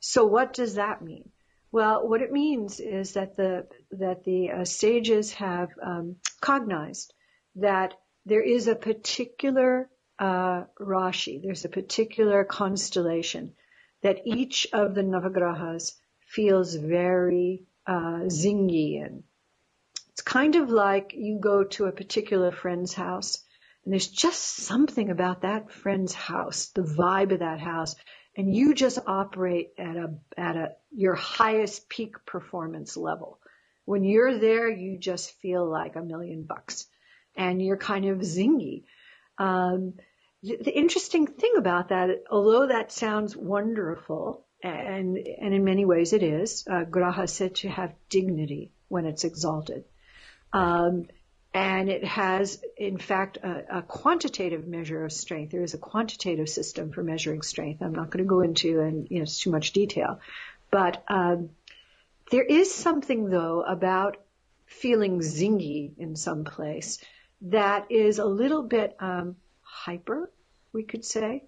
So 0.00 0.24
what 0.26 0.52
does 0.52 0.74
that 0.74 1.02
mean? 1.02 1.30
Well, 1.70 2.08
what 2.08 2.22
it 2.22 2.32
means 2.32 2.80
is 2.80 3.12
that 3.12 3.36
the 3.36 3.66
that 3.92 4.24
the 4.24 4.50
uh, 4.50 4.64
sages 4.64 5.32
have 5.34 5.70
um, 5.82 6.16
cognized 6.40 7.12
that 7.56 7.94
there 8.24 8.42
is 8.42 8.68
a 8.68 8.74
particular 8.74 9.90
uh, 10.18 10.64
Rashi, 10.80 11.42
there's 11.42 11.64
a 11.64 11.68
particular 11.68 12.44
constellation 12.44 13.54
that 14.02 14.22
each 14.26 14.66
of 14.72 14.94
the 14.94 15.02
Navagrahas 15.02 15.94
feels 16.26 16.74
very 16.74 17.64
uh, 17.86 18.26
zingy 18.26 18.94
in. 18.94 19.24
It's 20.10 20.22
kind 20.22 20.56
of 20.56 20.70
like 20.70 21.14
you 21.16 21.38
go 21.40 21.64
to 21.64 21.86
a 21.86 21.92
particular 21.92 22.50
friend's 22.52 22.94
house 22.94 23.44
and 23.88 23.92
there's 23.94 24.08
just 24.08 24.42
something 24.42 25.08
about 25.08 25.42
that 25.42 25.70
friend's 25.72 26.12
house, 26.12 26.66
the 26.74 26.82
vibe 26.82 27.32
of 27.32 27.38
that 27.38 27.58
house, 27.58 27.96
and 28.36 28.54
you 28.54 28.74
just 28.74 28.98
operate 29.06 29.70
at 29.78 29.96
a 29.96 30.14
at 30.36 30.56
a 30.56 30.72
your 30.90 31.14
highest 31.14 31.88
peak 31.88 32.16
performance 32.26 32.98
level. 32.98 33.40
When 33.86 34.04
you're 34.04 34.38
there, 34.38 34.68
you 34.68 34.98
just 34.98 35.32
feel 35.40 35.66
like 35.66 35.96
a 35.96 36.02
million 36.02 36.42
bucks, 36.42 36.86
and 37.34 37.62
you're 37.62 37.78
kind 37.78 38.04
of 38.04 38.18
zingy. 38.18 38.84
Um, 39.38 39.94
the 40.42 40.76
interesting 40.76 41.26
thing 41.26 41.54
about 41.56 41.88
that, 41.88 42.24
although 42.30 42.68
that 42.68 42.92
sounds 42.92 43.36
wonderful, 43.36 44.44
and 44.62 45.18
and 45.18 45.54
in 45.54 45.64
many 45.64 45.84
ways 45.84 46.12
it 46.12 46.22
is, 46.22 46.64
uh, 46.68 46.84
Graha 46.84 47.28
said 47.28 47.56
to 47.56 47.68
have 47.68 47.94
dignity 48.08 48.72
when 48.88 49.04
it's 49.04 49.24
exalted, 49.24 49.84
um, 50.52 51.06
and 51.52 51.88
it 51.88 52.04
has 52.04 52.62
in 52.76 52.98
fact 52.98 53.38
a, 53.38 53.78
a, 53.78 53.82
quantitative 53.82 54.66
measure 54.66 55.04
of 55.04 55.12
strength. 55.12 55.50
There 55.50 55.62
is 55.62 55.74
a 55.74 55.78
quantitative 55.78 56.48
system 56.48 56.92
for 56.92 57.02
measuring 57.02 57.42
strength. 57.42 57.82
I'm 57.82 57.94
not 57.94 58.10
going 58.10 58.24
to 58.24 58.28
go 58.28 58.40
into 58.40 58.80
in 58.80 59.06
you 59.10 59.20
know 59.20 59.26
too 59.26 59.50
much 59.50 59.72
detail, 59.72 60.20
but 60.70 61.02
um, 61.08 61.50
there 62.30 62.44
is 62.44 62.72
something 62.72 63.28
though 63.28 63.62
about 63.62 64.18
feeling 64.66 65.18
zingy 65.18 65.98
in 65.98 66.14
some 66.14 66.44
place 66.44 66.98
that 67.40 67.90
is 67.90 68.18
a 68.18 68.24
little 68.24 68.62
bit 68.62 68.96
um, 69.00 69.36
hyper, 69.86 70.30
we 70.72 70.82
could 70.82 71.04
say. 71.04 71.44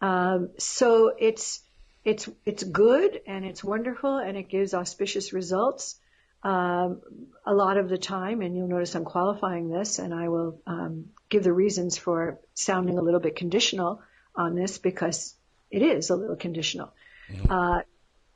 Um, 0.00 0.50
so 0.58 1.12
it's 1.18 1.60
it's 2.04 2.28
it's 2.44 2.62
good 2.62 3.20
and 3.26 3.44
it's 3.44 3.64
wonderful 3.64 4.16
and 4.26 4.36
it 4.36 4.48
gives 4.48 4.74
auspicious 4.74 5.32
results. 5.32 5.96
um, 6.42 7.00
a 7.44 7.52
lot 7.52 7.78
of 7.78 7.88
the 7.88 7.98
time, 7.98 8.42
and 8.42 8.56
you'll 8.56 8.68
notice 8.68 8.94
I'm 8.94 9.04
qualifying 9.04 9.68
this, 9.70 9.98
and 9.98 10.14
I 10.14 10.28
will 10.28 10.60
um, 10.66 11.06
give 11.28 11.42
the 11.42 11.52
reasons 11.52 11.98
for 11.98 12.38
sounding 12.54 12.98
a 12.98 13.02
little 13.02 13.20
bit 13.20 13.36
conditional 13.36 14.00
on 14.36 14.54
this 14.54 14.78
because 14.78 15.34
it 15.70 15.82
is 15.82 16.10
a 16.10 16.16
little 16.16 16.36
conditional. 16.36 16.92
Mm-hmm. 17.30 17.52
Uh, 17.52 17.80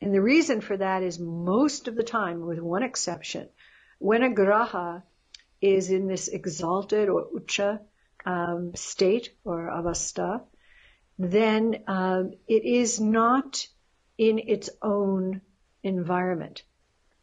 and 0.00 0.12
the 0.12 0.21
reason 0.21 0.61
for 0.61 0.76
that 0.76 1.05
is 1.05 1.19
most 1.21 1.87
of 1.87 1.95
the 1.95 2.02
time, 2.02 2.45
with 2.45 2.59
one 2.59 2.83
exception, 2.83 3.49
when 3.99 4.25
a 4.25 4.31
graha 4.31 5.02
is 5.61 5.91
in 5.91 6.09
this 6.09 6.26
exalted 6.26 7.09
or 7.09 7.26
ucha 7.26 7.79
um, 8.25 8.75
state 8.75 9.35
or 9.45 9.69
avasta, 9.69 10.43
then 11.19 11.83
um, 11.87 12.33
it 12.49 12.64
is 12.64 13.00
not 13.00 13.67
in 14.19 14.38
its 14.38 14.71
own 14.81 15.41
environment. 15.83 16.62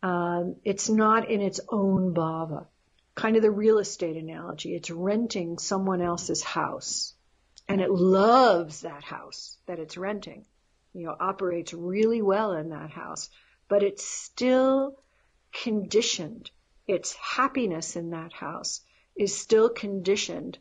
Um, 0.02 0.56
it's 0.64 0.90
not 0.90 1.30
in 1.30 1.42
its 1.42 1.60
own 1.70 2.14
bhava. 2.14 2.68
Kind 3.16 3.36
of 3.36 3.42
the 3.42 3.52
real 3.52 3.80
estate 3.80 4.16
analogy. 4.16 4.76
It's 4.76 4.90
renting 4.90 5.58
someone 5.58 6.02
else's 6.02 6.42
house, 6.42 7.14
and 7.68 7.82
it 7.82 7.92
loves 7.92 8.82
that 8.82 9.04
house 9.04 9.58
that 9.66 9.80
it's 9.80 9.98
renting. 9.98 10.46
You 10.94 11.06
know, 11.06 11.16
operates 11.20 11.74
really 11.74 12.22
well 12.22 12.54
in 12.54 12.70
that 12.70 12.90
house, 12.90 13.30
but 13.68 13.84
it's 13.84 14.06
still 14.06 14.96
conditioned. 15.52 16.50
Its 16.88 17.14
happiness 17.14 17.96
in 17.96 18.12
that 18.12 18.34
house 18.34 18.82
is 19.16 19.38
still 19.38 19.70
conditioned 19.70 20.58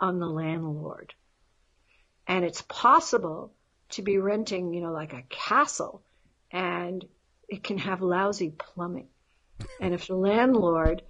on 0.00 0.18
the 0.18 0.26
landlord. 0.26 1.14
And 2.26 2.44
it's 2.44 2.62
possible 2.62 3.52
to 3.90 4.02
be 4.02 4.18
renting, 4.18 4.74
you 4.74 4.82
know, 4.82 4.92
like 4.92 5.12
a 5.12 5.24
castle 5.28 6.02
and 6.50 7.04
it 7.48 7.62
can 7.62 7.78
have 7.78 8.02
lousy 8.02 8.50
plumbing. 8.50 9.08
And 9.80 9.94
if 9.94 10.06
the 10.06 10.14
landlord 10.14 11.02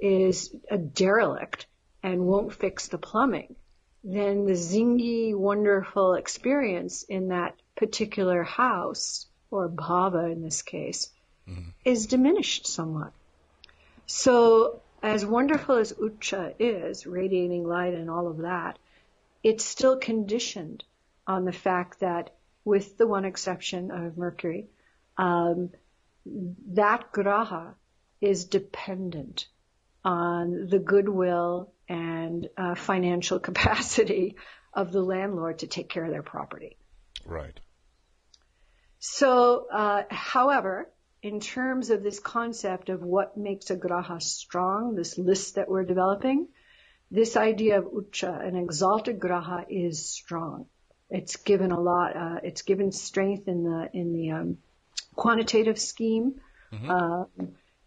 is 0.00 0.54
a 0.70 0.78
derelict 0.78 1.66
and 2.02 2.26
won't 2.26 2.52
fix 2.52 2.88
the 2.88 2.98
plumbing, 2.98 3.56
then 4.04 4.46
the 4.46 4.52
zingy, 4.52 5.34
wonderful 5.34 6.14
experience 6.14 7.02
in 7.02 7.28
that 7.28 7.56
particular 7.76 8.42
house, 8.42 9.26
or 9.50 9.68
bhava 9.68 10.30
in 10.30 10.42
this 10.42 10.62
case, 10.62 11.10
mm-hmm. 11.48 11.70
is 11.84 12.06
diminished 12.06 12.66
somewhat. 12.66 13.12
So, 14.06 14.80
as 15.02 15.24
wonderful 15.24 15.76
as 15.76 15.92
ucha 15.92 16.54
is, 16.58 17.06
radiating 17.06 17.66
light 17.66 17.94
and 17.94 18.10
all 18.10 18.28
of 18.28 18.38
that, 18.38 18.78
it's 19.42 19.64
still 19.64 19.96
conditioned 19.96 20.84
on 21.26 21.44
the 21.44 21.52
fact 21.52 22.00
that, 22.00 22.30
with 22.64 22.98
the 22.98 23.06
one 23.06 23.24
exception 23.24 23.90
of 23.90 24.18
Mercury, 24.18 24.68
um, 25.16 25.70
that 26.26 27.12
graha 27.12 27.74
is 28.20 28.46
dependent 28.46 29.46
on 30.04 30.68
the 30.68 30.78
goodwill 30.78 31.72
and 31.88 32.48
uh, 32.56 32.74
financial 32.74 33.38
capacity 33.48 34.36
of 34.72 34.92
the 34.92 35.02
landlord 35.02 35.60
to 35.60 35.66
take 35.66 35.88
care 35.88 36.04
of 36.04 36.10
their 36.10 36.22
property. 36.22 36.76
Right. 37.24 37.58
So, 38.98 39.66
uh, 39.72 40.02
however, 40.10 40.88
in 41.22 41.40
terms 41.40 41.90
of 41.90 42.02
this 42.02 42.20
concept 42.20 42.88
of 42.88 43.02
what 43.02 43.36
makes 43.36 43.70
a 43.70 43.76
graha 43.76 44.22
strong, 44.22 44.94
this 44.94 45.18
list 45.18 45.56
that 45.56 45.68
we're 45.68 45.84
developing, 45.84 46.48
this 47.10 47.36
idea 47.36 47.78
of 47.78 47.86
ucha, 47.86 48.46
an 48.46 48.56
exalted 48.56 49.18
graha, 49.18 49.64
is 49.68 50.06
strong. 50.06 50.66
It's 51.10 51.36
given 51.36 51.72
a 51.72 51.80
lot. 51.80 52.16
Uh, 52.16 52.40
it's 52.42 52.62
given 52.62 52.92
strength 52.92 53.48
in 53.48 53.64
the 53.64 53.88
in 53.92 54.12
the 54.12 54.30
um, 54.30 54.58
quantitative 55.14 55.78
scheme, 55.78 56.40
mm-hmm. 56.72 56.90
uh, 56.90 57.24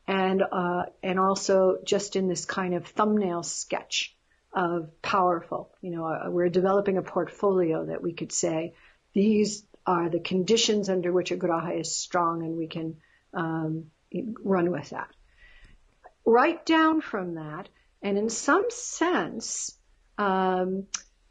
and 0.07 0.41
uh, 0.41 0.83
and 1.03 1.19
also 1.19 1.77
just 1.85 2.15
in 2.15 2.27
this 2.27 2.45
kind 2.45 2.73
of 2.73 2.87
thumbnail 2.87 3.43
sketch 3.43 4.15
of 4.53 4.89
powerful. 5.03 5.71
You 5.81 5.91
know, 5.91 6.05
uh, 6.05 6.29
we're 6.29 6.49
developing 6.49 6.97
a 6.97 7.03
portfolio 7.03 7.85
that 7.85 8.01
we 8.01 8.13
could 8.13 8.31
say 8.31 8.73
these 9.13 9.63
are 9.85 10.09
the 10.09 10.19
conditions 10.19 10.89
under 10.89 11.13
which 11.13 11.31
a 11.31 11.37
graha 11.37 11.79
is 11.79 11.95
strong, 11.95 12.43
and 12.43 12.57
we 12.57 12.67
can 12.67 12.97
um, 13.33 13.85
run 14.43 14.71
with 14.71 14.89
that. 14.91 15.09
Right 16.25 16.63
down 16.65 17.01
from 17.01 17.35
that, 17.35 17.69
and 18.01 18.17
in 18.17 18.29
some 18.29 18.65
sense, 18.69 19.77
um, 20.17 20.87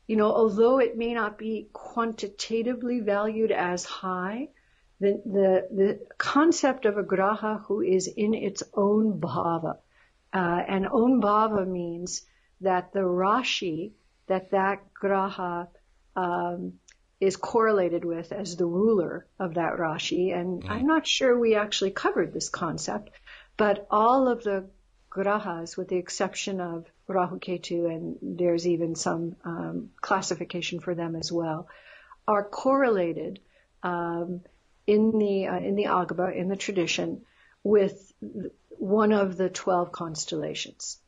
you 0.07 0.17
know, 0.17 0.33
although 0.33 0.79
it 0.79 0.97
may 0.97 1.15
not 1.15 1.39
be 1.39 1.69
quantitatively 1.73 3.01
valued 3.01 3.53
as 3.53 3.85
high, 3.85 4.49
the, 4.99 5.23
the, 5.25 5.69
the 5.71 6.01
concept 6.19 6.85
of 6.85 6.99
a 6.99 7.03
graha 7.03 7.65
who 7.65 7.81
is 7.81 8.09
in 8.09 8.35
its 8.35 8.63
own 8.75 9.21
bhava, 9.21 9.79
uh, 10.33 10.63
and 10.69 10.87
own 10.87 11.21
bhava 11.23 11.67
means 11.67 12.23
that 12.61 12.93
the 12.93 13.01
rashi 13.01 13.93
that 14.27 14.51
that 14.51 14.83
graha 15.01 15.69
um, 16.17 16.75
is 17.21 17.37
correlated 17.37 18.05
with 18.05 18.33
as 18.33 18.57
the 18.57 18.67
ruler 18.67 19.27
of 19.39 19.55
that 19.55 19.75
rashi, 19.75 20.35
and 20.35 20.63
mm. 20.63 20.71
I'm 20.71 20.87
not 20.87 21.07
sure 21.07 21.39
we 21.39 21.55
actually 21.55 21.91
covered 21.91 22.33
this 22.33 22.49
concept, 22.49 23.11
but 23.57 23.87
all 23.91 24.27
of 24.27 24.43
the 24.43 24.65
grahas, 25.11 25.77
with 25.77 25.89
the 25.89 25.97
exception 25.97 26.61
of 26.61 26.87
Rahu 27.09 27.39
Ketu, 27.39 27.91
and 27.91 28.17
there's 28.23 28.67
even 28.67 28.95
some 28.95 29.37
um, 29.45 29.91
classification 30.01 30.81
for 30.81 30.95
them 30.95 31.15
as 31.15 31.31
well, 31.31 31.69
are 32.27 32.45
correlated 32.45 33.41
um, 33.83 34.41
in 34.87 35.19
the 35.19 35.47
uh, 35.49 35.59
in 35.59 35.75
the 35.77 35.85
Agaba 35.85 36.35
in 36.35 36.49
the 36.49 36.57
tradition 36.57 37.23
with 37.63 38.13
one 38.71 39.13
of 39.13 39.37
the 39.37 39.51
twelve 39.51 39.93
constellations. 39.93 40.99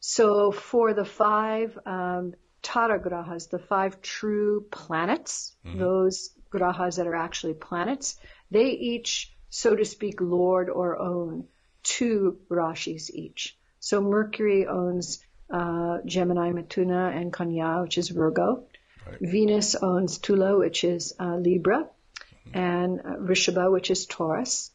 So 0.00 0.50
for 0.50 0.94
the 0.94 1.04
five 1.04 1.78
um, 1.84 2.34
Tara 2.62 2.98
grahas, 2.98 3.50
the 3.50 3.58
five 3.58 4.00
true 4.00 4.66
planets, 4.70 5.56
mm-hmm. 5.66 5.78
those 5.78 6.30
grahas 6.50 6.96
that 6.96 7.06
are 7.06 7.16
actually 7.16 7.54
planets, 7.54 8.18
they 8.50 8.70
each, 8.70 9.34
so 9.50 9.74
to 9.74 9.84
speak, 9.84 10.20
lord 10.20 10.70
or 10.70 10.98
own 10.98 11.44
two 11.82 12.38
rashis 12.48 13.10
each. 13.10 13.56
So 13.80 14.00
Mercury 14.00 14.66
owns 14.66 15.24
uh, 15.50 15.98
Gemini, 16.06 16.52
Mithuna, 16.52 17.14
and 17.16 17.32
Kanya, 17.32 17.80
which 17.82 17.98
is 17.98 18.08
Virgo. 18.08 18.64
Right. 19.06 19.18
Venus 19.20 19.74
owns 19.74 20.18
Tula, 20.18 20.56
which 20.56 20.84
is 20.84 21.14
uh, 21.18 21.36
Libra, 21.36 21.88
mm-hmm. 21.88 22.58
and 22.58 23.00
uh, 23.00 23.16
Vrishabha, 23.16 23.70
which 23.72 23.90
is 23.90 24.06
Taurus. 24.06 24.70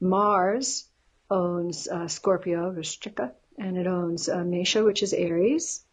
Mars 0.00 0.86
owns 1.30 1.88
uh, 1.88 2.08
Scorpio, 2.08 2.72
Vrishchika, 2.72 3.32
and 3.58 3.78
it 3.78 3.86
owns 3.86 4.28
uh, 4.28 4.38
Mesha, 4.38 4.84
which 4.84 5.02
is 5.02 5.14
Aries. 5.14 5.84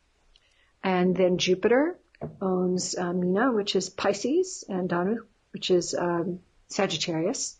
And 0.83 1.15
then 1.15 1.37
Jupiter 1.37 1.99
owns 2.41 2.95
uh, 2.97 3.11
Meena, 3.11 3.53
which 3.53 3.75
is 3.75 3.89
Pisces, 3.89 4.63
and 4.67 4.89
Dhanu, 4.89 5.17
which 5.51 5.71
is 5.71 5.93
um, 5.93 6.39
Sagittarius. 6.67 7.57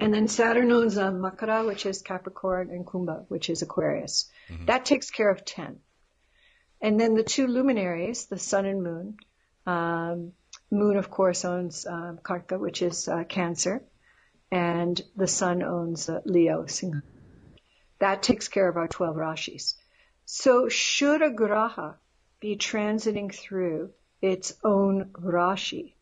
And 0.00 0.12
then 0.12 0.28
Saturn 0.28 0.70
owns 0.70 0.98
uh, 0.98 1.10
Makara, 1.10 1.66
which 1.66 1.86
is 1.86 2.02
Capricorn, 2.02 2.70
and 2.70 2.86
Kumbha, 2.86 3.24
which 3.28 3.48
is 3.48 3.62
Aquarius. 3.62 4.30
Mm-hmm. 4.50 4.66
That 4.66 4.84
takes 4.84 5.10
care 5.10 5.30
of 5.30 5.44
10. 5.44 5.78
And 6.80 7.00
then 7.00 7.14
the 7.14 7.22
two 7.22 7.46
luminaries, 7.46 8.26
the 8.26 8.38
sun 8.38 8.66
and 8.66 8.82
moon. 8.82 9.16
Um, 9.66 10.32
moon, 10.70 10.96
of 10.96 11.10
course, 11.10 11.44
owns 11.44 11.86
um, 11.86 12.18
Karka, 12.22 12.58
which 12.58 12.82
is 12.82 13.08
uh, 13.08 13.24
Cancer. 13.24 13.82
And 14.50 15.00
the 15.16 15.26
sun 15.26 15.62
owns 15.62 16.08
uh, 16.08 16.20
Leo, 16.24 16.66
Singha. 16.66 17.02
That 17.98 18.22
takes 18.22 18.48
care 18.48 18.68
of 18.68 18.76
our 18.76 18.88
12 18.88 19.16
rashis. 19.16 19.74
So 20.24 20.68
should 20.68 21.22
a 21.22 21.30
graha 21.30 21.96
be 22.40 22.56
transiting 22.56 23.34
through 23.34 23.90
its 24.20 24.54
own 24.64 25.10
rashi 25.14 25.94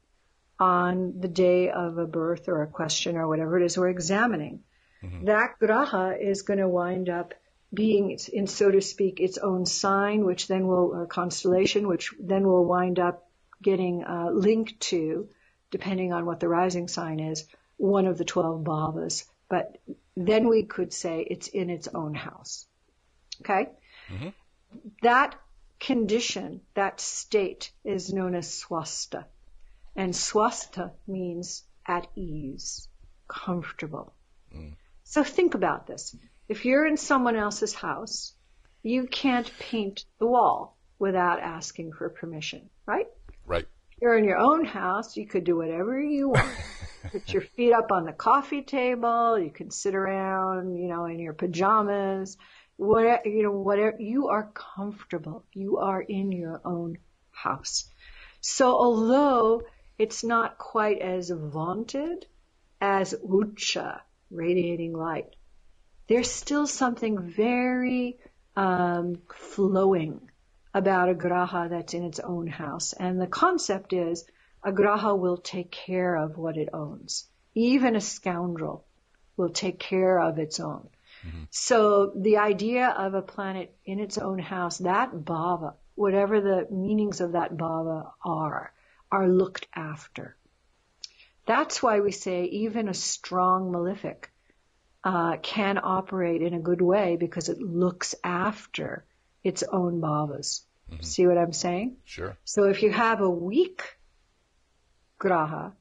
on 0.58 1.20
the 1.20 1.28
day 1.28 1.70
of 1.70 1.98
a 1.98 2.06
birth 2.06 2.48
or 2.48 2.62
a 2.62 2.66
question 2.66 3.16
or 3.16 3.28
whatever 3.28 3.58
it 3.58 3.64
is 3.64 3.76
we're 3.76 3.88
examining. 3.88 4.60
Mm-hmm. 5.02 5.26
That 5.26 5.58
graha 5.60 6.18
is 6.20 6.42
going 6.42 6.58
to 6.60 6.68
wind 6.68 7.08
up 7.08 7.34
being, 7.72 8.18
in 8.32 8.46
so 8.46 8.70
to 8.70 8.80
speak, 8.80 9.20
its 9.20 9.38
own 9.38 9.66
sign, 9.66 10.24
which 10.24 10.48
then 10.48 10.66
will, 10.66 10.94
or 10.94 11.06
constellation, 11.06 11.88
which 11.88 12.14
then 12.18 12.46
will 12.46 12.64
wind 12.64 12.98
up 12.98 13.28
getting 13.62 14.04
uh, 14.04 14.30
linked 14.32 14.80
to, 14.80 15.28
depending 15.70 16.12
on 16.12 16.24
what 16.24 16.40
the 16.40 16.48
rising 16.48 16.88
sign 16.88 17.20
is, 17.20 17.44
one 17.76 18.06
of 18.06 18.16
the 18.16 18.24
12 18.24 18.62
bhavas. 18.64 19.24
But 19.48 19.78
then 20.16 20.48
we 20.48 20.62
could 20.62 20.92
say 20.92 21.26
it's 21.28 21.48
in 21.48 21.70
its 21.70 21.88
own 21.88 22.14
house. 22.14 22.66
Okay? 23.42 23.68
Mm-hmm. 24.10 24.28
That 25.02 25.36
condition, 25.80 26.60
that 26.74 27.00
state 27.00 27.72
is 27.84 28.12
known 28.12 28.34
as 28.34 28.48
swasta. 28.48 29.24
And 29.94 30.12
swasta 30.12 30.92
means 31.06 31.64
at 31.86 32.06
ease, 32.14 32.88
comfortable. 33.28 34.12
Mm. 34.54 34.74
So 35.04 35.22
think 35.22 35.54
about 35.54 35.86
this. 35.86 36.16
If 36.48 36.64
you're 36.64 36.86
in 36.86 36.96
someone 36.96 37.36
else's 37.36 37.74
house, 37.74 38.34
you 38.82 39.06
can't 39.06 39.50
paint 39.58 40.04
the 40.18 40.26
wall 40.26 40.76
without 40.98 41.40
asking 41.40 41.92
for 41.92 42.08
permission, 42.08 42.70
right? 42.86 43.06
Right. 43.44 43.66
You're 44.00 44.18
in 44.18 44.24
your 44.24 44.38
own 44.38 44.64
house, 44.64 45.16
you 45.16 45.26
could 45.26 45.44
do 45.44 45.56
whatever 45.56 45.98
you 46.00 46.30
want. 46.30 46.54
put 47.10 47.32
your 47.32 47.42
feet 47.42 47.72
up 47.72 47.92
on 47.92 48.04
the 48.04 48.12
coffee 48.12 48.62
table. 48.62 49.38
You 49.38 49.50
can 49.50 49.70
sit 49.70 49.94
around, 49.94 50.76
you 50.76 50.88
know, 50.88 51.06
in 51.06 51.18
your 51.18 51.32
pajamas. 51.32 52.36
Whatever, 52.76 53.22
you 53.28 53.42
know, 53.42 53.52
whatever, 53.52 53.96
you 54.00 54.28
are 54.28 54.50
comfortable. 54.52 55.44
You 55.52 55.78
are 55.78 56.00
in 56.00 56.32
your 56.32 56.60
own 56.64 56.98
house. 57.30 57.88
So 58.40 58.68
although 58.68 59.62
it's 59.98 60.22
not 60.22 60.58
quite 60.58 61.00
as 61.00 61.30
vaunted 61.30 62.26
as 62.80 63.14
Ucha, 63.14 64.00
radiating 64.30 64.92
light, 64.92 65.34
there's 66.08 66.30
still 66.30 66.66
something 66.66 67.18
very 67.18 68.18
um, 68.56 69.18
flowing 69.34 70.30
about 70.74 71.08
a 71.08 71.14
graha 71.14 71.70
that's 71.70 71.94
in 71.94 72.04
its 72.04 72.20
own 72.20 72.46
house. 72.46 72.92
And 72.92 73.20
the 73.20 73.26
concept 73.26 73.92
is 73.92 74.24
a 74.62 74.72
graha 74.72 75.18
will 75.18 75.38
take 75.38 75.70
care 75.70 76.14
of 76.14 76.36
what 76.36 76.56
it 76.56 76.68
owns. 76.72 77.26
Even 77.54 77.96
a 77.96 78.00
scoundrel 78.00 78.84
will 79.36 79.48
take 79.48 79.78
care 79.78 80.18
of 80.20 80.38
its 80.38 80.60
own. 80.60 80.88
Mm-hmm. 81.26 81.44
So 81.50 82.12
the 82.16 82.38
idea 82.38 82.88
of 82.88 83.14
a 83.14 83.22
planet 83.22 83.76
in 83.84 84.00
its 84.00 84.18
own 84.18 84.38
house, 84.38 84.78
that 84.78 85.12
bhava, 85.12 85.74
whatever 85.94 86.40
the 86.40 86.66
meanings 86.70 87.20
of 87.20 87.32
that 87.32 87.56
bhava 87.56 88.10
are, 88.24 88.72
are 89.10 89.28
looked 89.28 89.66
after. 89.74 90.36
That's 91.46 91.82
why 91.82 92.00
we 92.00 92.12
say 92.12 92.44
even 92.44 92.88
a 92.88 92.94
strong 92.94 93.70
malefic 93.70 94.30
uh, 95.04 95.36
can 95.40 95.78
operate 95.82 96.42
in 96.42 96.54
a 96.54 96.60
good 96.60 96.82
way 96.82 97.16
because 97.16 97.48
it 97.48 97.60
looks 97.60 98.14
after 98.24 99.04
its 99.44 99.62
own 99.62 100.00
bhavas. 100.00 100.62
Mm-hmm. 100.90 101.02
See 101.02 101.26
what 101.26 101.38
I'm 101.38 101.52
saying? 101.52 101.96
Sure. 102.04 102.36
So 102.44 102.64
if 102.64 102.82
you 102.82 102.90
have 102.90 103.20
a 103.20 103.30
weak 103.30 103.82
graha, 105.20 105.72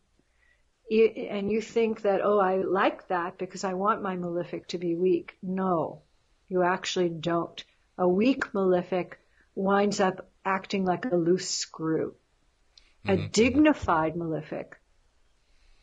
you, 0.90 1.06
and 1.06 1.52
you 1.52 1.62
think 1.62 2.02
that, 2.02 2.22
oh, 2.24 2.40
I 2.40 2.58
like 2.58 3.08
that 3.08 3.38
because 3.38 3.64
I 3.64 3.74
want 3.74 4.02
my 4.02 4.16
malefic 4.16 4.68
to 4.68 4.78
be 4.78 4.96
weak. 4.96 5.38
No, 5.42 6.02
you 6.48 6.64
actually 6.64 7.10
don't. 7.10 7.64
A 7.98 8.08
weak 8.08 8.54
malefic 8.54 9.20
winds 9.56 10.00
up 10.00 10.30
acting 10.44 10.86
like 10.86 11.06
a 11.06 11.16
loose 11.16 11.50
screw. 11.50 12.16
Mm-hmm. 13.06 13.24
A 13.24 13.28
dignified 13.30 14.16
malefic, 14.16 14.80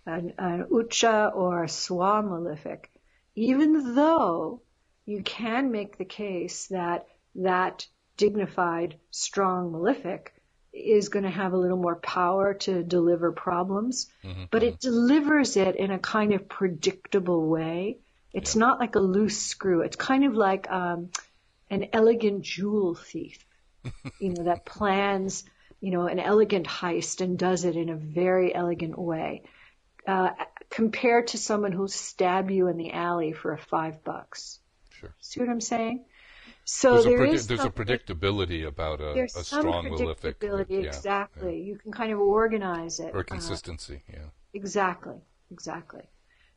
an, 0.07 0.35
an 0.39 0.67
ucha 0.71 1.35
or 1.35 1.65
a 1.65 1.69
swa 1.69 2.23
malefic, 2.23 2.91
even 3.35 3.95
though 3.95 4.63
you 5.05 5.23
can 5.23 5.71
make 5.71 5.99
the 5.99 6.05
case 6.05 6.69
that 6.69 7.07
that 7.35 7.87
dignified, 8.17 8.99
strong 9.11 9.73
malefic 9.73 10.33
is 10.73 11.09
going 11.09 11.25
to 11.25 11.31
have 11.31 11.53
a 11.53 11.59
little 11.59 11.77
more 11.77 11.97
power 11.97 12.55
to 12.55 12.83
deliver 12.83 13.33
problems, 13.33 14.09
mm-hmm. 14.25 14.45
but 14.51 14.63
it 14.63 14.81
delivers 14.81 15.57
it 15.57 15.77
in 15.77 15.91
a 15.91 15.99
kind 15.99 16.33
of 16.33 16.49
predictable 16.49 17.47
way. 17.47 17.99
It's 18.33 18.55
yeah. 18.55 18.61
not 18.61 18.81
like 18.81 18.95
a 18.95 19.01
loose 19.01 19.39
screw. 19.39 19.83
It's 19.83 19.97
kind 19.97 20.25
of 20.25 20.35
like 20.35 20.71
um, 20.71 21.11
an 21.71 21.89
elegant 21.93 22.43
jewel 22.43 22.95
thief, 22.95 23.45
you 24.19 24.31
know, 24.31 24.45
that 24.45 24.65
plans, 24.65 25.45
you 25.81 25.91
know, 25.91 26.07
an 26.07 26.19
elegant 26.19 26.67
heist 26.67 27.21
and 27.21 27.39
does 27.39 27.65
it 27.65 27.77
in 27.77 27.91
a 27.91 27.97
very 27.97 28.55
elegant 28.55 28.99
way. 28.99 29.43
Uh, 30.07 30.31
compared 30.71 31.29
to 31.29 31.39
someone 31.39 31.71
who'll 31.71 31.87
stab 31.87 32.51
you 32.51 32.69
in 32.69 32.77
the 32.77 32.93
alley 32.93 33.33
for 33.33 33.53
a 33.53 33.59
five 33.59 34.03
bucks. 34.03 34.59
Sure. 34.99 35.15
See 35.21 35.39
what 35.39 35.49
I'm 35.49 35.61
saying? 35.61 36.05
So 36.65 37.03
there's, 37.03 37.05
there 37.05 37.25
a, 37.25 37.31
is 37.31 37.47
there's 37.47 37.65
a 37.65 37.71
predictability 37.71 38.67
about 38.67 39.01
a, 39.01 39.13
there's 39.15 39.37
a 39.37 39.45
strong 39.45 39.91
malefic. 39.91 40.39
predictability, 40.39 40.83
Yeah, 40.83 40.89
exactly. 40.89 41.59
yeah. 41.59 41.65
You 41.65 41.79
can 41.79 41.93
kind 41.93 42.13
of 42.13 42.21
organize 42.21 43.01
it. 43.01 43.15
Or 43.15 43.21
uh, 43.21 43.25
consistency, 43.25 44.03
yeah. 44.09 44.27
Exactly, 44.55 45.17
exactly. 45.51 46.03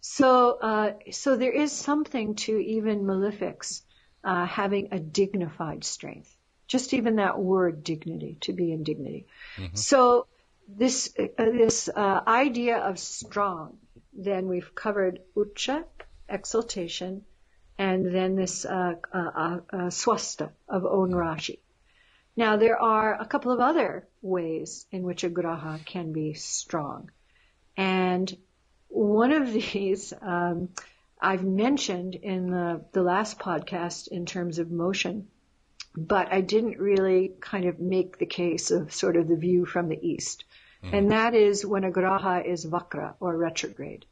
So, 0.02 0.60
uh, 0.62 0.94
so 1.12 1.36
there 1.36 1.52
is 1.52 1.72
something 1.72 2.36
to 2.36 2.58
even 2.60 3.06
malefics 3.06 3.82
uh, 4.24 4.46
having 4.46 4.90
a 4.92 5.00
dignified 5.00 5.84
strength. 5.84 6.32
Just 6.68 6.94
even 6.94 7.18
that 7.18 7.40
word 7.40 7.84
dignity, 7.84 8.38
to 8.42 8.54
be 8.54 8.72
in 8.72 8.84
dignity. 8.84 9.28
Mm-hmm. 9.58 9.76
So 9.76 10.28
this 10.68 11.14
uh, 11.18 11.28
this 11.38 11.90
uh, 11.90 12.22
idea 12.28 12.78
of 12.78 12.98
strong, 13.00 13.78
then 14.14 14.48
we've 14.48 14.74
covered 14.74 15.22
ucha, 15.36 15.84
exaltation, 16.28 17.24
and 17.78 18.14
then 18.14 18.36
this 18.36 18.66
uh, 18.66 18.96
uh, 19.14 19.18
uh, 19.18 19.90
swasta 19.90 20.52
of 20.68 20.86
own 20.86 21.12
rashi. 21.12 21.60
Now 22.38 22.58
there 22.58 22.82
are 22.82 23.20
a 23.20 23.26
couple 23.26 23.52
of 23.52 23.60
other 23.60 24.08
ways 24.22 24.86
in 24.92 25.04
which 25.04 25.24
a 25.24 25.30
graha 25.30 25.86
can 25.86 26.12
be 26.12 26.34
strong, 26.34 27.12
and 27.78 28.36
one 28.88 29.32
of 29.32 29.52
these 29.54 30.14
um, 30.22 30.70
I've 31.20 31.44
mentioned 31.44 32.16
in 32.16 32.52
the, 32.52 32.82
the 32.92 33.02
last 33.02 33.40
podcast 33.40 34.10
in 34.10 34.26
terms 34.26 34.60
of 34.60 34.70
motion, 34.70 35.28
but 35.96 36.32
I 36.32 36.42
didn't 36.42 36.78
really 36.78 37.34
kind 37.40 37.66
of 37.66 37.80
make 37.80 38.18
the 38.18 38.26
case 38.26 38.70
of 38.70 38.94
sort 38.94 39.16
of 39.16 39.28
the 39.28 39.36
view 39.36 39.66
from 39.66 39.88
the 39.88 40.00
east. 40.08 40.44
Mm-hmm. 40.84 40.96
And 40.96 41.12
that 41.12 41.34
is 41.34 41.66
when 41.66 41.84
a 41.84 41.92
graha 41.92 42.46
is 42.46 42.66
vakra 42.66 43.16
or 43.20 43.36
retrograde. 43.38 44.06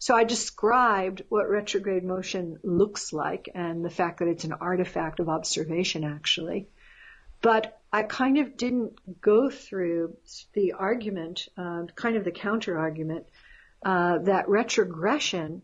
So 0.00 0.16
I 0.16 0.24
described 0.24 1.24
what 1.28 1.50
retrograde 1.50 2.04
motion 2.04 2.58
looks 2.62 3.12
like 3.12 3.50
and 3.54 3.84
the 3.84 3.90
fact 3.90 4.20
that 4.20 4.28
it's 4.28 4.44
an 4.44 4.54
artifact 4.54 5.20
of 5.20 5.28
observation 5.28 6.04
actually. 6.04 6.68
But 7.42 7.78
I 7.92 8.04
kind 8.04 8.38
of 8.38 8.56
didn't 8.56 9.20
go 9.20 9.50
through 9.50 10.16
the 10.54 10.72
argument, 10.72 11.48
uh, 11.54 11.84
kind 11.94 12.16
of 12.16 12.24
the 12.24 12.30
counter 12.30 12.78
argument, 12.78 13.26
uh, 13.84 14.18
that 14.20 14.48
retrogression 14.48 15.60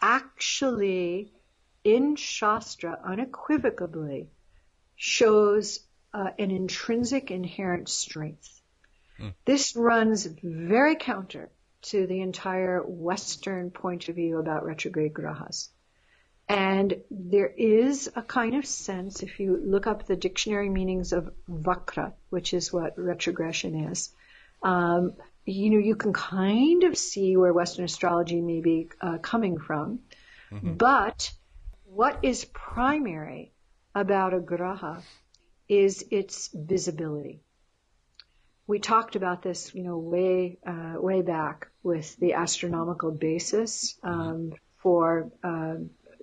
actually 0.00 1.32
in 1.82 2.14
Shastra 2.14 2.96
unequivocally 3.04 4.30
shows 4.94 5.80
uh, 6.14 6.30
an 6.38 6.52
intrinsic 6.52 7.32
inherent 7.32 7.88
strength. 7.88 8.62
Mm. 9.18 9.34
This 9.44 9.74
runs 9.74 10.26
very 10.26 10.94
counter 10.94 11.50
to 11.82 12.06
the 12.06 12.20
entire 12.20 12.82
Western 12.82 13.70
point 13.70 14.08
of 14.08 14.16
view 14.16 14.38
about 14.38 14.64
retrograde 14.64 15.14
grahas. 15.14 15.68
And 16.48 17.02
there 17.10 17.46
is 17.46 18.10
a 18.16 18.22
kind 18.22 18.54
of 18.54 18.64
sense, 18.64 19.22
if 19.22 19.38
you 19.38 19.60
look 19.62 19.86
up 19.86 20.06
the 20.06 20.16
dictionary 20.16 20.70
meanings 20.70 21.12
of 21.12 21.30
vakra, 21.48 22.14
which 22.30 22.54
is 22.54 22.72
what 22.72 22.98
retrogression 22.98 23.90
is, 23.90 24.10
um, 24.62 25.12
you 25.44 25.70
know, 25.70 25.78
you 25.78 25.94
can 25.94 26.12
kind 26.12 26.84
of 26.84 26.96
see 26.96 27.36
where 27.36 27.52
Western 27.52 27.84
astrology 27.84 28.40
may 28.40 28.60
be 28.60 28.88
uh, 29.00 29.18
coming 29.18 29.58
from. 29.58 30.00
Mm-hmm. 30.50 30.74
But 30.74 31.32
what 31.84 32.18
is 32.22 32.44
primary 32.46 33.52
about 33.94 34.34
a 34.34 34.38
graha 34.38 35.02
is 35.68 36.04
its 36.10 36.48
visibility. 36.54 37.40
We 38.68 38.78
talked 38.78 39.16
about 39.16 39.42
this, 39.42 39.74
you 39.74 39.82
know, 39.82 39.98
way 39.98 40.58
uh, 40.64 40.94
way 40.96 41.22
back 41.22 41.68
with 41.82 42.16
the 42.18 42.34
astronomical 42.34 43.10
basis 43.10 43.98
um, 44.02 44.52
for 44.76 45.32
uh, 45.42 45.76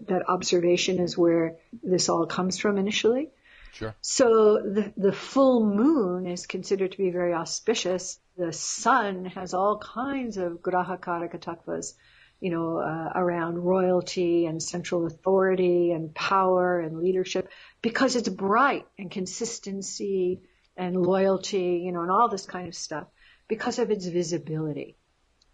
that 0.08 0.30
observation 0.30 1.00
is 1.00 1.18
where 1.18 1.58
this 1.84 2.08
all 2.08 2.26
comes 2.28 2.58
from 2.60 2.78
initially. 2.78 3.30
Sure. 3.74 3.96
So 4.02 4.62
the 4.62 4.94
the 4.96 5.12
full 5.12 5.66
moon 5.66 6.28
is 6.28 6.46
considered 6.46 6.94
to 6.94 6.98
be 6.98 7.10
very 7.10 7.34
auspicious. 7.34 8.20
The 8.38 8.54
sun 8.54 9.26
has 9.26 9.54
all 9.54 9.80
kinds 9.80 10.38
of 10.38 10.62
graha 10.62 11.00
karaka 11.00 11.40
tattvas 11.40 11.96
you 12.40 12.52
know, 12.52 12.78
uh, 12.78 13.12
around 13.16 13.58
royalty 13.58 14.46
and 14.46 14.62
central 14.62 15.06
authority 15.08 15.92
and 15.92 16.14
power 16.14 16.80
and 16.80 17.00
leadership 17.00 17.50
because 17.82 18.16
it's 18.16 18.30
bright 18.30 18.86
and 19.00 19.10
consistency 19.10 20.42
and 20.78 20.96
loyalty, 20.96 21.82
you 21.84 21.92
know, 21.92 22.02
and 22.02 22.12
all 22.12 22.30
this 22.30 22.46
kind 22.46 22.68
of 22.68 22.76
stuff 22.76 23.08
because 23.48 23.80
of 23.80 23.92
its 23.92 24.06
visibility. 24.06 24.98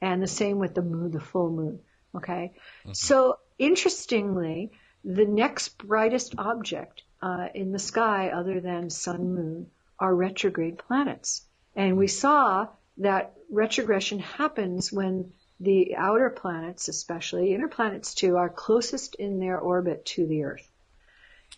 And 0.01 0.21
the 0.21 0.27
same 0.27 0.57
with 0.57 0.73
the 0.73 0.81
moon, 0.81 1.11
the 1.11 1.19
full 1.19 1.51
moon. 1.51 1.79
Okay. 2.15 2.53
Mm-hmm. 2.81 2.93
So 2.93 3.37
interestingly, 3.57 4.71
the 5.03 5.25
next 5.25 5.77
brightest 5.77 6.35
object 6.37 7.03
uh, 7.21 7.47
in 7.53 7.71
the 7.71 7.79
sky 7.79 8.29
other 8.29 8.59
than 8.59 8.89
sun, 8.89 9.35
moon 9.35 9.67
are 9.99 10.13
retrograde 10.13 10.79
planets. 10.79 11.43
And 11.75 11.97
we 11.97 12.07
saw 12.07 12.67
that 12.97 13.33
retrogression 13.51 14.19
happens 14.19 14.91
when 14.91 15.31
the 15.59 15.95
outer 15.95 16.31
planets, 16.31 16.87
especially 16.87 17.53
inner 17.53 17.67
planets 17.67 18.15
too, 18.15 18.37
are 18.37 18.49
closest 18.49 19.15
in 19.15 19.39
their 19.39 19.59
orbit 19.59 20.05
to 20.05 20.25
the 20.25 20.43
Earth. 20.43 20.70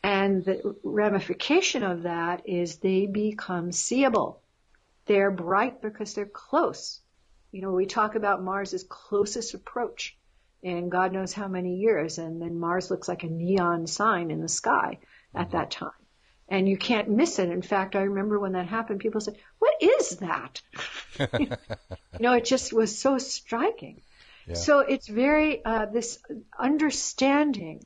And 0.02 0.44
the 0.44 0.76
ramification 0.84 1.84
of 1.84 2.04
that 2.04 2.48
is 2.48 2.78
they 2.78 3.06
become 3.06 3.72
seeable. 3.72 4.42
They're 5.06 5.32
bright 5.32 5.82
because 5.82 6.14
they're 6.14 6.26
close. 6.26 7.02
You 7.52 7.62
know, 7.62 7.72
we 7.72 7.86
talk 7.86 8.16
about 8.16 8.44
Mars's 8.44 8.84
closest 8.84 9.54
approach 9.54 10.18
in 10.64 10.90
God 10.90 11.12
knows 11.12 11.34
how 11.34 11.48
many 11.48 11.76
years, 11.76 12.18
and 12.18 12.42
then 12.42 12.58
Mars 12.58 12.90
looks 12.90 13.08
like 13.08 13.24
a 13.24 13.28
neon 13.28 13.86
sign 13.86 14.32
in 14.32 14.42
the 14.42 14.48
sky 14.48 15.00
at 15.36 15.52
that 15.52 15.72
time. 15.72 15.92
And 16.48 16.68
you 16.68 16.78
can't 16.78 17.10
miss 17.10 17.38
it. 17.40 17.50
In 17.50 17.62
fact, 17.62 17.96
I 17.96 18.04
remember 18.04 18.40
when 18.40 18.54
that 18.54 18.68
happened, 18.68 19.02
people 19.02 19.22
said, 19.22 19.38
what 19.60 19.74
is 19.82 20.18
that? 20.18 20.62
you 21.40 21.48
know, 22.20 22.34
it 22.34 22.46
just 22.46 22.72
was 22.72 22.98
so 22.98 23.18
striking. 23.18 24.02
Yeah. 24.48 24.56
So 24.56 24.80
it's 24.80 25.08
very 25.08 25.64
uh, 25.64 25.86
this 25.86 26.20
understanding. 26.58 27.86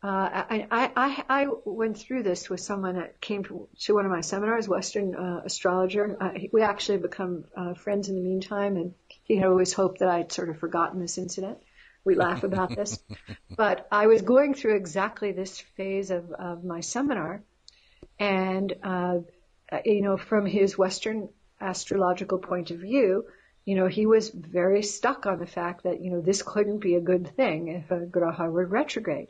Uh, 0.00 0.44
I, 0.48 0.66
I, 0.70 1.24
I 1.28 1.46
went 1.64 1.98
through 1.98 2.22
this 2.22 2.48
with 2.48 2.60
someone 2.60 2.94
that 2.94 3.20
came 3.20 3.42
to, 3.44 3.68
to 3.80 3.94
one 3.94 4.04
of 4.04 4.12
my 4.12 4.20
seminars, 4.20 4.68
Western 4.68 5.16
uh, 5.16 5.42
astrologer. 5.44 6.16
Uh, 6.20 6.30
we 6.52 6.62
actually 6.62 6.98
become 6.98 7.46
uh, 7.56 7.74
friends 7.74 8.08
in 8.08 8.14
the 8.14 8.22
meantime, 8.22 8.76
and 8.76 8.94
he 9.24 9.36
had 9.36 9.48
always 9.48 9.72
hoped 9.72 9.98
that 9.98 10.08
I'd 10.08 10.30
sort 10.30 10.50
of 10.50 10.58
forgotten 10.58 11.00
this 11.00 11.18
incident. 11.18 11.58
We 12.04 12.14
laugh 12.14 12.44
about 12.44 12.76
this, 12.76 13.00
but 13.56 13.88
I 13.90 14.06
was 14.06 14.22
going 14.22 14.54
through 14.54 14.76
exactly 14.76 15.32
this 15.32 15.58
phase 15.58 16.12
of, 16.12 16.30
of 16.30 16.62
my 16.62 16.80
seminar, 16.80 17.42
and 18.20 18.72
uh, 18.84 19.18
you 19.84 20.02
know, 20.02 20.16
from 20.16 20.46
his 20.46 20.78
Western 20.78 21.28
astrological 21.60 22.38
point 22.38 22.70
of 22.70 22.78
view, 22.78 23.26
you 23.64 23.74
know, 23.74 23.86
he 23.86 24.06
was 24.06 24.30
very 24.30 24.82
stuck 24.82 25.26
on 25.26 25.38
the 25.38 25.46
fact 25.46 25.82
that, 25.82 26.00
you 26.00 26.10
know, 26.10 26.20
this 26.20 26.42
couldn't 26.42 26.78
be 26.78 26.94
a 26.94 27.00
good 27.00 27.34
thing 27.36 27.68
if 27.68 27.90
a 27.90 28.06
graha 28.06 28.50
were 28.50 28.64
retrograde. 28.64 29.28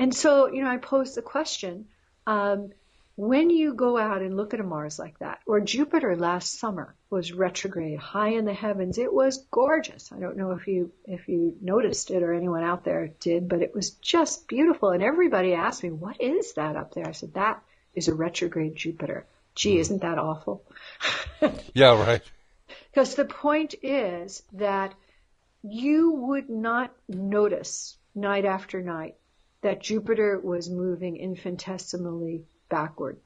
And 0.00 0.14
so, 0.14 0.50
you 0.50 0.64
know, 0.64 0.70
I 0.70 0.78
posed 0.78 1.14
the 1.14 1.22
question, 1.22 1.86
um, 2.26 2.72
when 3.16 3.50
you 3.50 3.74
go 3.74 3.98
out 3.98 4.22
and 4.22 4.34
look 4.34 4.54
at 4.54 4.60
a 4.60 4.62
Mars 4.62 4.98
like 4.98 5.18
that, 5.18 5.40
or 5.44 5.60
Jupiter 5.60 6.16
last 6.16 6.58
summer 6.58 6.94
was 7.10 7.34
retrograde 7.34 7.98
high 7.98 8.30
in 8.30 8.46
the 8.46 8.54
heavens, 8.54 8.96
it 8.96 9.12
was 9.12 9.44
gorgeous. 9.50 10.10
I 10.10 10.18
don't 10.18 10.38
know 10.38 10.52
if 10.52 10.66
you, 10.66 10.90
if 11.04 11.28
you 11.28 11.54
noticed 11.60 12.10
it 12.10 12.22
or 12.22 12.32
anyone 12.32 12.64
out 12.64 12.82
there 12.82 13.08
did, 13.20 13.46
but 13.46 13.60
it 13.60 13.74
was 13.74 13.90
just 13.90 14.48
beautiful. 14.48 14.88
And 14.88 15.02
everybody 15.02 15.52
asked 15.52 15.82
me, 15.82 15.90
what 15.90 16.18
is 16.18 16.54
that 16.54 16.76
up 16.76 16.94
there? 16.94 17.06
I 17.06 17.12
said, 17.12 17.34
that 17.34 17.62
is 17.94 18.08
a 18.08 18.14
retrograde 18.14 18.76
Jupiter. 18.76 19.26
Gee, 19.54 19.74
hmm. 19.74 19.80
isn't 19.80 20.00
that 20.00 20.16
awful? 20.16 20.64
yeah, 21.74 22.02
right. 22.02 22.22
Because 22.90 23.16
the 23.16 23.26
point 23.26 23.74
is 23.82 24.42
that 24.54 24.94
you 25.62 26.12
would 26.12 26.48
not 26.48 26.90
notice 27.06 27.98
night 28.14 28.46
after 28.46 28.80
night 28.80 29.16
that 29.62 29.82
Jupiter 29.82 30.38
was 30.38 30.70
moving 30.70 31.16
infinitesimally 31.16 32.44
backward. 32.68 33.18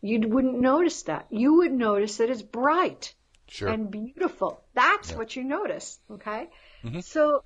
You 0.00 0.20
wouldn't 0.20 0.58
notice 0.58 1.02
that. 1.02 1.26
You 1.30 1.56
would 1.56 1.72
notice 1.72 2.16
that 2.18 2.30
it's 2.30 2.42
bright 2.42 3.14
sure. 3.48 3.68
and 3.68 3.90
beautiful. 3.90 4.62
That's 4.74 5.10
yeah. 5.10 5.16
what 5.18 5.36
you 5.36 5.44
notice. 5.44 5.98
Okay. 6.10 6.48
Mm-hmm. 6.82 7.00
So 7.00 7.44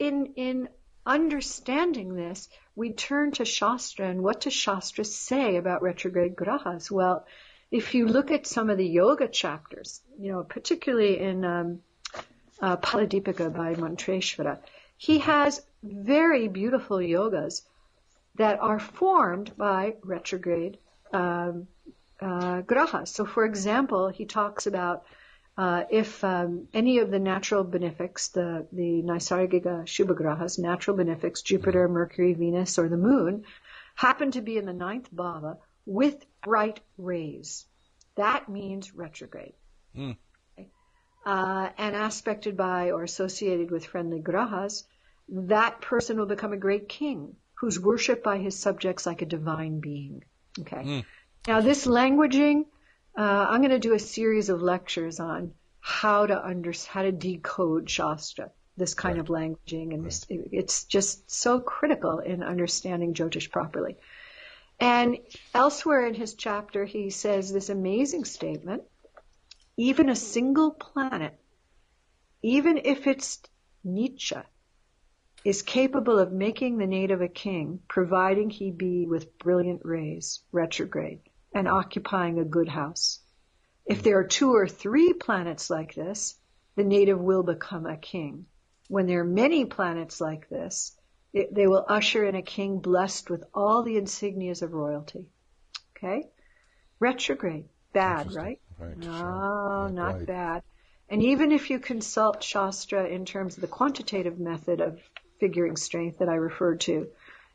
in, 0.00 0.32
in 0.34 0.68
understanding 1.06 2.14
this, 2.14 2.48
we 2.74 2.92
turn 2.92 3.32
to 3.32 3.44
Shastra 3.44 4.08
and 4.08 4.22
what 4.22 4.40
does 4.40 4.52
Shastra 4.52 5.04
say 5.04 5.56
about 5.56 5.82
retrograde 5.82 6.34
grahas? 6.34 6.90
Well, 6.90 7.26
if 7.70 7.94
you 7.94 8.06
look 8.06 8.30
at 8.30 8.46
some 8.46 8.70
of 8.70 8.78
the 8.78 8.86
yoga 8.86 9.28
chapters, 9.28 10.00
you 10.18 10.32
know, 10.32 10.42
particularly 10.42 11.20
in 11.20 11.44
um, 11.44 11.80
uh, 12.60 12.76
Phaladipika 12.76 13.54
by 13.54 13.74
Mantreshwara, 13.74 14.58
he 14.96 15.18
has 15.18 15.60
very 15.84 16.48
beautiful 16.48 16.96
yogas 16.98 17.62
that 18.36 18.58
are 18.60 18.80
formed 18.80 19.56
by 19.56 19.94
retrograde 20.02 20.78
um, 21.12 21.68
uh, 22.20 22.62
grahas. 22.62 23.08
So, 23.08 23.24
for 23.24 23.44
example, 23.44 24.08
he 24.08 24.24
talks 24.24 24.66
about 24.66 25.04
uh, 25.56 25.84
if 25.90 26.24
um, 26.24 26.66
any 26.74 26.98
of 26.98 27.10
the 27.10 27.18
natural 27.18 27.62
benefics, 27.62 28.28
the, 28.28 28.66
the 28.72 29.02
Naisargika 29.02 29.84
Shubhagrahas, 29.84 30.58
natural 30.58 30.96
benefics, 30.96 31.42
Jupiter, 31.42 31.88
Mercury, 31.88 32.34
Venus, 32.34 32.78
or 32.78 32.88
the 32.88 32.96
Moon, 32.96 33.44
happen 33.94 34.32
to 34.32 34.40
be 34.40 34.56
in 34.56 34.66
the 34.66 34.72
ninth 34.72 35.14
bhava, 35.14 35.58
with 35.86 36.24
bright 36.42 36.80
rays. 36.98 37.66
That 38.16 38.48
means 38.48 38.94
retrograde. 38.94 39.54
Mm. 39.96 40.16
Uh, 41.24 41.68
and 41.78 41.94
aspected 41.94 42.56
by 42.56 42.90
or 42.90 43.02
associated 43.04 43.70
with 43.70 43.86
friendly 43.86 44.20
grahas, 44.20 44.82
that 45.28 45.80
person 45.80 46.18
will 46.18 46.26
become 46.26 46.52
a 46.52 46.58
great 46.58 46.88
king 46.88 47.36
who's 47.54 47.80
worshipped 47.80 48.22
by 48.22 48.38
his 48.38 48.58
subjects 48.58 49.06
like 49.06 49.22
a 49.22 49.26
divine 49.26 49.80
being. 49.80 50.24
Okay. 50.60 50.76
Mm. 50.76 51.04
Now, 51.46 51.60
this 51.60 51.86
languaging, 51.86 52.66
uh, 53.16 53.46
I'm 53.48 53.60
going 53.60 53.70
to 53.70 53.78
do 53.78 53.94
a 53.94 53.98
series 53.98 54.48
of 54.48 54.62
lectures 54.62 55.20
on 55.20 55.52
how 55.80 56.26
to 56.26 56.44
under, 56.44 56.72
how 56.88 57.02
to 57.02 57.12
decode 57.12 57.88
Shastra, 57.88 58.50
this 58.76 58.94
kind 58.94 59.16
right. 59.16 59.20
of 59.20 59.28
languaging, 59.28 59.92
and 59.94 60.02
right. 60.02 60.04
this, 60.04 60.26
it's 60.28 60.84
just 60.84 61.30
so 61.30 61.60
critical 61.60 62.18
in 62.18 62.42
understanding 62.42 63.14
Jyotish 63.14 63.50
properly. 63.50 63.96
And 64.80 65.18
elsewhere 65.54 66.06
in 66.06 66.14
his 66.14 66.34
chapter, 66.34 66.84
he 66.84 67.10
says 67.10 67.52
this 67.52 67.68
amazing 67.68 68.24
statement 68.24 68.82
even 69.76 70.08
a 70.08 70.16
single 70.16 70.70
planet, 70.70 71.38
even 72.42 72.80
if 72.84 73.06
it's 73.06 73.40
neecha, 73.84 74.44
is 75.44 75.60
capable 75.60 76.18
of 76.18 76.32
making 76.32 76.78
the 76.78 76.86
native 76.86 77.20
a 77.20 77.28
king, 77.28 77.80
providing 77.86 78.48
he 78.48 78.70
be 78.70 79.06
with 79.06 79.38
brilliant 79.38 79.82
rays, 79.84 80.40
retrograde, 80.52 81.20
and 81.54 81.68
occupying 81.68 82.38
a 82.38 82.44
good 82.44 82.68
house. 82.68 83.20
If 83.84 84.02
there 84.02 84.18
are 84.18 84.24
two 84.24 84.54
or 84.54 84.66
three 84.66 85.12
planets 85.12 85.68
like 85.68 85.94
this, 85.94 86.34
the 86.76 86.84
native 86.84 87.20
will 87.20 87.42
become 87.42 87.84
a 87.84 87.98
king. 87.98 88.46
When 88.88 89.06
there 89.06 89.20
are 89.20 89.24
many 89.24 89.66
planets 89.66 90.20
like 90.20 90.48
this, 90.48 90.96
they 91.32 91.66
will 91.66 91.84
usher 91.88 92.24
in 92.24 92.34
a 92.34 92.42
king 92.42 92.78
blessed 92.78 93.28
with 93.28 93.44
all 93.52 93.82
the 93.82 93.96
insignias 93.96 94.62
of 94.62 94.72
royalty. 94.72 95.26
Okay? 95.96 96.28
Retrograde. 96.98 97.68
Bad, 97.92 98.32
right? 98.32 98.60
Right. 98.78 98.96
No, 98.96 99.06
sure. 99.06 99.88
not 99.90 100.14
right. 100.16 100.26
bad. 100.26 100.62
And 101.08 101.22
even 101.22 101.52
if 101.52 101.70
you 101.70 101.78
consult 101.78 102.42
Shastra 102.42 103.06
in 103.06 103.24
terms 103.24 103.56
of 103.56 103.60
the 103.60 103.68
quantitative 103.68 104.38
method 104.38 104.80
of 104.80 104.98
figuring 105.40 105.76
strength 105.76 106.18
that 106.18 106.28
I 106.28 106.34
referred 106.34 106.80
to, 106.80 107.08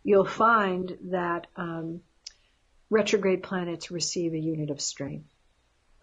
you'll 0.03 0.25
find 0.25 0.97
that 1.11 1.47
um, 1.55 2.01
retrograde 2.89 3.43
planets 3.43 3.91
receive 3.91 4.33
a 4.33 4.39
unit 4.39 4.69
of 4.69 4.81
strength, 4.81 5.27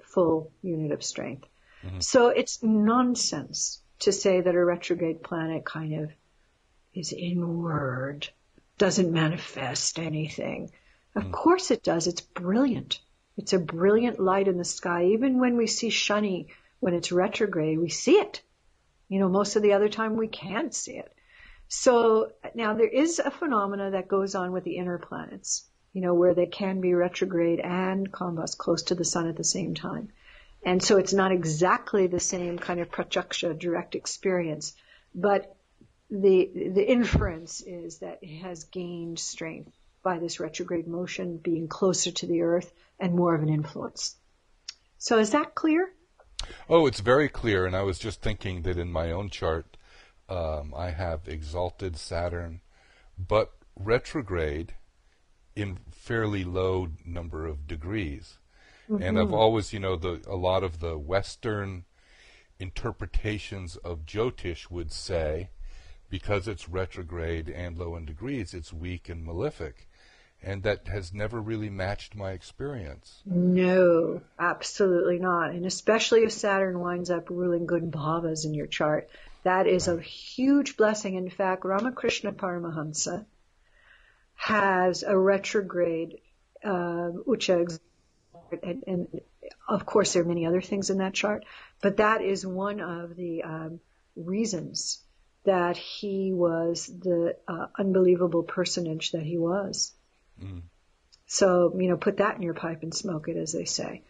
full 0.03 0.51
unit 0.63 0.93
of 0.93 1.03
strength. 1.03 1.47
Mm-hmm. 1.85 2.01
So 2.01 2.29
it's 2.29 2.63
nonsense 2.63 3.81
to 4.01 4.13
say 4.13 4.41
that 4.41 4.55
a 4.55 4.65
retrograde 4.65 5.23
planet 5.23 5.65
kind 5.65 5.95
of 6.05 6.11
is 6.95 7.13
inward, 7.13 8.29
doesn't 8.79 9.13
manifest 9.13 9.99
anything. 9.99 10.71
Of 11.15 11.25
mm. 11.25 11.33
course 11.33 11.71
it 11.71 11.83
does. 11.83 12.07
It's 12.07 12.21
brilliant. 12.21 13.01
It's 13.37 13.53
a 13.53 13.59
brilliant 13.59 14.19
light 14.19 14.49
in 14.49 14.59
the 14.59 14.65
sky. 14.65 15.07
Even 15.07 15.39
when 15.39 15.57
we 15.57 15.67
see 15.67 15.89
Shani, 15.89 16.49
when 16.81 16.95
it's 16.95 17.13
retrograde, 17.13 17.79
we 17.79 17.89
see 17.89 18.17
it. 18.17 18.43
You 19.09 19.21
know, 19.21 19.29
most 19.29 19.57
of 19.57 19.63
the 19.63 19.75
other 19.75 19.89
time 19.89 20.17
we 20.17 20.29
can't 20.29 20.75
see 20.75 20.93
it. 20.93 21.13
So 21.69 22.33
now 22.55 22.75
there 22.75 22.89
is 22.89 23.19
a 23.19 23.31
phenomena 23.31 23.93
that 23.93 24.09
goes 24.09 24.35
on 24.35 24.53
with 24.53 24.65
the 24.65 24.77
inner 24.77 24.99
planets, 24.99 25.65
you 25.93 26.01
know, 26.01 26.15
where 26.15 26.35
they 26.35 26.47
can 26.47 26.81
be 26.81 26.95
retrograde 26.95 27.61
and 27.61 28.11
combust 28.11 28.59
close 28.59 28.85
to 28.85 28.95
the 28.95 29.05
sun 29.05 29.29
at 29.29 29.37
the 29.37 29.45
same 29.45 29.75
time. 29.75 30.11
And 30.65 30.83
so 30.83 30.97
it's 30.99 31.13
not 31.13 31.33
exactly 31.33 32.07
the 32.07 32.21
same 32.21 32.59
kind 32.59 32.81
of 32.81 32.91
pratyaksha 32.91 33.59
direct 33.59 33.95
experience, 33.95 34.75
but 35.15 35.57
the 36.11 36.51
the 36.73 36.89
inference 36.89 37.61
is 37.61 37.99
that 37.99 38.21
it 38.23 38.39
has 38.39 38.65
gained 38.65 39.19
strength 39.19 39.73
by 40.03 40.19
this 40.19 40.39
retrograde 40.39 40.87
motion 40.87 41.37
being 41.37 41.67
closer 41.67 42.13
to 42.13 42.27
the 42.27 42.43
earth 42.43 42.73
and 43.01 43.15
more 43.15 43.35
of 43.35 43.43
an 43.43 43.49
influence. 43.49 44.17
So 44.99 45.19
is 45.19 45.31
that 45.33 45.55
clear? 45.55 45.91
Oh, 46.69 46.87
it's 46.87 47.01
very 47.01 47.29
clear. 47.29 47.67
And 47.67 47.75
I 47.75 47.83
was 47.83 47.99
just 47.99 48.23
thinking 48.23 48.63
that 48.63 48.79
in 48.79 48.91
my 48.91 49.11
own 49.11 49.31
chart, 49.31 49.76
um, 50.29 50.75
I 50.77 50.91
have 50.91 51.29
exalted 51.29 51.97
Saturn, 51.97 52.61
but 53.19 53.53
retrograde 53.79 54.75
in 55.55 55.79
fairly 55.91 56.45
low 56.45 56.89
number 57.05 57.47
of 57.47 57.67
degrees. 57.67 58.39
Mm-hmm. 58.91 59.03
And 59.03 59.19
I've 59.19 59.33
always, 59.33 59.73
you 59.73 59.81
know, 59.81 59.97
the 59.97 60.21
a 60.29 60.37
lot 60.37 60.63
of 60.63 60.81
the 60.81 60.97
Western 60.97 61.85
interpretations 62.59 63.77
of 63.77 64.07
Jyotish 64.07 64.71
would 64.71 64.93
say 64.93 65.51
because 66.09 66.47
it's 66.47 66.69
retrograde 66.69 67.49
and 67.49 67.77
low 67.77 67.97
in 67.97 68.05
degrees, 68.05 68.55
it's 68.55 68.73
weak 68.73 69.09
and 69.09 69.25
malefic. 69.25 69.89
And 70.43 70.63
that 70.63 70.87
has 70.87 71.13
never 71.13 71.41
really 71.41 71.71
matched 71.71 72.15
my 72.15 72.33
experience. 72.33 73.23
No, 73.25 74.21
absolutely 74.39 75.19
not. 75.19 75.51
And 75.51 75.65
especially 75.65 76.23
if 76.23 76.31
Saturn 76.31 76.79
winds 76.79 77.11
up 77.11 77.31
ruling 77.31 77.67
good 77.67 77.91
bhavas 77.91 78.45
in 78.45 78.55
your 78.55 78.67
chart, 78.67 79.09
that 79.47 79.69
is 79.69 79.87
a 79.87 80.01
huge 80.01 80.77
blessing. 80.77 81.15
In 81.15 81.31
fact, 81.31 81.65
Ramakrishna 81.65 82.33
Paramahansa 82.33 83.25
has 84.35 85.05
a 85.05 85.17
retrograde 85.17 86.19
uh, 86.65 87.13
Ucha, 87.27 87.79
and, 88.63 88.83
and, 88.87 89.21
of 89.69 89.87
course 89.87 90.13
there 90.13 90.23
are 90.23 90.27
many 90.27 90.47
other 90.47 90.61
things 90.61 90.91
in 90.91 90.99
that 90.99 91.15
chart, 91.15 91.45
but 91.81 91.99
that 91.99 92.23
is 92.23 92.45
one 92.45 92.81
of 92.81 93.15
the 93.15 93.45
um, 93.45 93.81
reasons 94.17 95.01
that 95.45 95.77
he 95.77 96.33
was 96.33 96.87
the 96.87 97.37
uh, 97.47 97.67
unbelievable 97.79 98.43
personage 98.43 99.13
that 99.13 99.23
he 99.23 99.39
was. 99.39 99.93
Mm. 100.43 100.63
So, 101.27 101.73
you 101.79 101.89
know, 101.89 101.97
put 101.97 102.17
that 102.17 102.35
in 102.35 102.43
your 102.43 102.55
pipe 102.55 102.83
and 102.83 102.93
smoke 102.93 103.29
it, 103.29 103.37
as 103.37 103.53
they 103.53 103.65
say. 103.65 104.03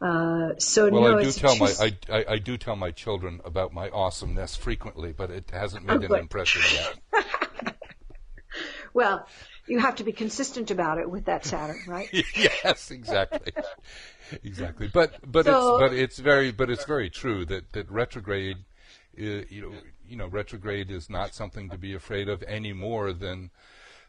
Uh, 0.00 0.56
so 0.58 0.88
well, 0.90 1.02
no, 1.02 1.18
I 1.18 1.22
do 1.24 1.32
tell 1.32 1.56
just, 1.56 1.80
my 1.80 1.92
I, 2.10 2.18
I, 2.18 2.24
I 2.34 2.38
do 2.38 2.56
tell 2.56 2.76
my 2.76 2.92
children 2.92 3.40
about 3.44 3.72
my 3.72 3.88
awesomeness 3.90 4.54
frequently, 4.54 5.12
but 5.12 5.30
it 5.30 5.50
hasn't 5.50 5.84
made 5.84 6.02
an 6.04 6.14
impression 6.14 6.62
yet. 6.72 7.74
well, 8.94 9.26
you 9.66 9.80
have 9.80 9.96
to 9.96 10.04
be 10.04 10.12
consistent 10.12 10.70
about 10.70 10.98
it 10.98 11.10
with 11.10 11.24
that 11.24 11.44
Saturn, 11.44 11.82
right? 11.88 12.08
yes, 12.36 12.92
exactly, 12.92 13.52
exactly. 14.44 14.86
But 14.86 15.14
but 15.26 15.46
So- 15.46 15.78
it's 15.78 15.80
but 15.80 15.92
it's 15.92 16.18
very 16.20 16.52
but 16.52 16.70
it's 16.70 16.84
very 16.84 17.10
true 17.10 17.44
that 17.46 17.72
that 17.72 17.90
retrograde, 17.90 18.58
uh, 19.18 19.42
you 19.50 19.62
know, 19.62 19.72
you 20.08 20.16
know, 20.16 20.28
retrograde 20.28 20.92
is 20.92 21.10
not 21.10 21.34
something 21.34 21.70
to 21.70 21.78
be 21.78 21.94
afraid 21.94 22.28
of 22.28 22.44
any 22.44 22.72
more 22.72 23.12
than, 23.12 23.50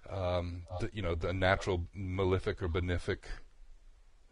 um, 0.09 0.63
the, 0.79 0.91
you 0.93 1.01
know, 1.01 1.15
the 1.15 1.33
natural 1.33 1.87
malefic 1.95 2.61
or 2.61 2.69
benefic 2.69 3.19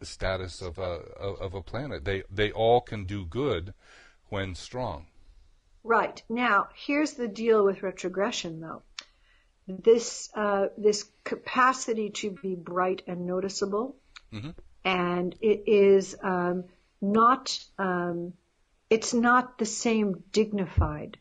status 0.02 0.60
of 0.62 0.78
a 0.78 1.02
of, 1.18 1.54
a 1.54 1.62
planet. 1.62 2.04
They 2.04 2.22
they 2.30 2.52
all 2.52 2.80
can 2.80 3.04
do 3.04 3.24
good 3.24 3.74
when 4.28 4.54
strong. 4.54 5.06
Right. 5.84 6.22
Now, 6.28 6.68
here's 6.74 7.14
the 7.14 7.28
deal 7.28 7.64
with 7.64 7.82
retrogression, 7.82 8.60
though. 8.60 8.82
This 9.66 10.28
uh, 10.34 10.68
this 10.76 11.08
capacity 11.24 12.10
to 12.10 12.30
be 12.30 12.54
bright 12.54 13.02
and 13.06 13.26
noticeable, 13.26 13.96
Mhm. 14.32 14.54
and 14.84 15.34
it 15.40 15.64
is 15.66 16.16
um, 16.22 16.64
not 17.00 17.58
um, 17.78 18.32
it's 18.90 19.12
not 19.12 19.58
the 19.58 19.66
same 19.66 20.24
dignified 20.32 21.18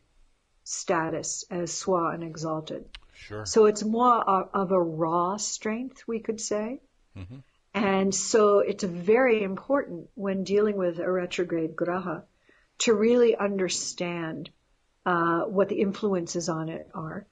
status 0.63 1.45
as 1.49 1.71
swa 1.71 2.13
and 2.13 2.23
exalted. 2.23 2.85
Sure. 3.13 3.45
So 3.45 3.65
it's 3.65 3.83
more 3.83 4.17
of, 4.17 4.49
of 4.53 4.71
a 4.71 4.79
raw 4.81 5.37
strength, 5.37 6.07
we 6.07 6.19
could 6.19 6.39
say. 6.39 6.79
Mhm. 7.15 7.43
And 7.77 8.15
so 8.15 8.59
it's 8.59 8.83
very 8.83 9.43
important 9.43 10.09
when 10.15 10.43
dealing 10.43 10.77
with 10.77 10.97
a 10.97 11.11
retrograde 11.11 11.75
graha 11.75 12.23
to 12.79 12.93
really 12.93 13.35
understand 13.35 14.49
uh, 15.05 15.41
what 15.41 15.69
the 15.69 15.79
influences 15.79 16.49
on 16.49 16.69
it 16.69 16.89
are, 16.95 17.27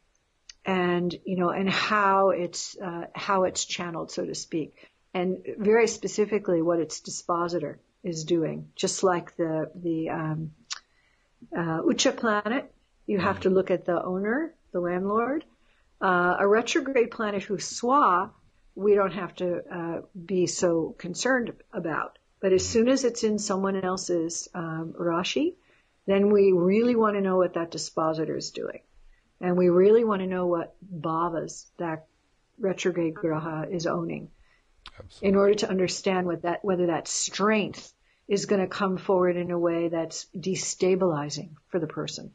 and 0.63 1.13
you 1.25 1.35
know, 1.35 1.49
and 1.49 1.67
how 1.67 2.29
it's 2.29 2.77
uh, 2.77 3.07
how 3.15 3.45
it's 3.45 3.65
channeled, 3.65 4.11
so 4.11 4.23
to 4.23 4.35
speak, 4.35 4.75
and 5.15 5.43
very 5.57 5.87
specifically 5.87 6.61
what 6.61 6.79
its 6.79 6.99
dispositor 7.01 7.79
is 8.03 8.23
doing. 8.23 8.69
Just 8.75 9.03
like 9.03 9.35
the 9.37 9.71
the 9.73 10.09
um, 10.09 10.51
uh, 11.57 11.81
Ucha 11.81 12.15
planet, 12.15 12.71
you 13.07 13.17
have 13.17 13.39
to 13.41 13.49
look 13.49 13.71
at 13.71 13.85
the 13.85 13.99
owner, 13.99 14.53
the 14.71 14.79
landlord. 14.79 15.43
Uh, 15.99 16.35
a 16.39 16.47
retrograde 16.47 17.09
planet 17.09 17.41
who's 17.41 17.67
swa, 17.67 18.29
we 18.75 18.93
don't 18.93 19.13
have 19.13 19.33
to 19.35 19.61
uh, 19.71 20.01
be 20.25 20.47
so 20.47 20.95
concerned 20.97 21.53
about. 21.71 22.17
But 22.41 22.53
as 22.53 22.67
soon 22.67 22.89
as 22.89 23.05
it's 23.05 23.23
in 23.23 23.39
someone 23.39 23.81
else's 23.83 24.49
um, 24.53 24.93
Rashi, 24.99 25.55
then 26.05 26.29
we 26.29 26.51
really 26.51 26.95
want 26.95 27.15
to 27.15 27.21
know 27.21 27.37
what 27.37 27.53
that 27.53 27.71
dispositor 27.71 28.37
is 28.37 28.51
doing. 28.51 28.81
And 29.41 29.57
we 29.57 29.69
really 29.69 30.03
want 30.03 30.21
to 30.21 30.27
know 30.27 30.45
what 30.47 30.75
bhavas 30.85 31.65
that 31.77 32.05
retrograde 32.59 33.15
graha 33.15 33.71
is 33.71 33.87
owning 33.87 34.29
Absolutely. 34.97 35.27
in 35.27 35.35
order 35.35 35.53
to 35.55 35.69
understand 35.69 36.27
what 36.27 36.43
that, 36.43 36.63
whether 36.63 36.87
that 36.87 37.07
strength 37.07 37.93
is 38.27 38.45
going 38.45 38.61
to 38.61 38.67
come 38.67 38.97
forward 38.97 39.35
in 39.35 39.51
a 39.51 39.59
way 39.59 39.87
that's 39.89 40.25
destabilizing 40.35 41.51
for 41.69 41.79
the 41.79 41.87
person. 41.87 42.31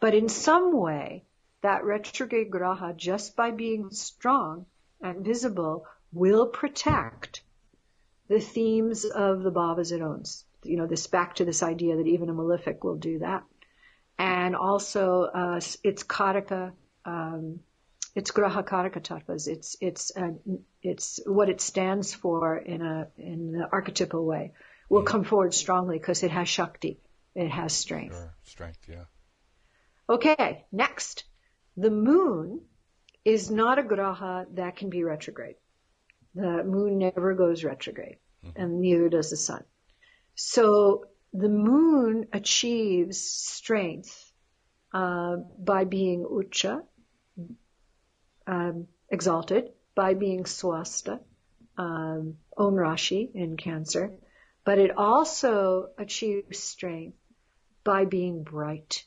But 0.00 0.14
in 0.14 0.28
some 0.28 0.76
way, 0.76 1.24
that 1.62 1.84
retrograde 1.84 2.50
graha, 2.50 2.96
just 2.96 3.36
by 3.36 3.50
being 3.50 3.90
strong 3.90 4.66
and 5.00 5.24
visible, 5.24 5.86
will 6.12 6.46
protect 6.46 7.42
the 8.28 8.40
themes 8.40 9.04
of 9.04 9.42
the 9.42 9.52
bhavas 9.52 9.92
it 9.92 10.02
owns. 10.02 10.44
You 10.64 10.76
know, 10.76 10.86
this 10.86 11.06
back 11.06 11.36
to 11.36 11.44
this 11.44 11.62
idea 11.62 11.96
that 11.96 12.06
even 12.06 12.28
a 12.28 12.34
malefic 12.34 12.82
will 12.84 12.96
do 12.96 13.20
that. 13.20 13.44
And 14.18 14.56
also, 14.56 15.22
uh, 15.22 15.60
it's 15.84 16.02
karaka, 16.02 16.72
um, 17.04 17.60
it's 18.14 18.32
graha 18.32 18.66
karaka 18.66 19.00
tattvas. 19.00 19.46
It's, 19.46 19.76
it's, 19.80 20.12
uh, 20.16 20.32
it's 20.82 21.20
what 21.24 21.48
it 21.48 21.60
stands 21.60 22.12
for 22.12 22.56
in 22.56 22.82
a, 22.82 23.08
in 23.16 23.52
the 23.52 23.68
archetypal 23.70 24.24
way 24.24 24.52
will 24.88 25.02
come 25.02 25.24
forward 25.24 25.54
strongly 25.54 25.98
because 25.98 26.22
it 26.22 26.30
has 26.30 26.48
shakti. 26.48 26.98
It 27.34 27.48
has 27.48 27.72
strength. 27.72 28.16
Sure. 28.16 28.34
Strength. 28.44 28.78
Yeah. 28.88 29.04
Okay, 30.08 30.64
next. 30.72 31.24
The 31.76 31.90
moon 31.90 32.62
is 33.28 33.50
not 33.50 33.78
a 33.78 33.82
graha 33.82 34.46
that 34.54 34.76
can 34.76 34.88
be 34.88 35.04
retrograde. 35.04 35.56
The 36.34 36.64
moon 36.64 36.98
never 36.98 37.34
goes 37.34 37.62
retrograde, 37.62 38.18
and 38.56 38.80
neither 38.80 39.08
does 39.10 39.30
the 39.30 39.36
sun. 39.36 39.64
So 40.34 41.04
the 41.32 41.48
moon 41.48 42.28
achieves 42.32 43.20
strength 43.20 44.32
uh, 44.94 45.36
by 45.58 45.84
being 45.84 46.24
ucha, 46.24 46.82
um, 48.46 48.86
exalted, 49.10 49.72
by 49.94 50.14
being 50.14 50.44
swasta, 50.44 51.20
um, 51.76 52.38
own 52.56 52.74
rashi 52.74 53.30
in 53.34 53.58
Cancer, 53.58 54.12
but 54.64 54.78
it 54.78 54.96
also 54.96 55.88
achieves 55.98 56.58
strength 56.58 57.18
by 57.84 58.06
being 58.06 58.42
bright. 58.42 59.04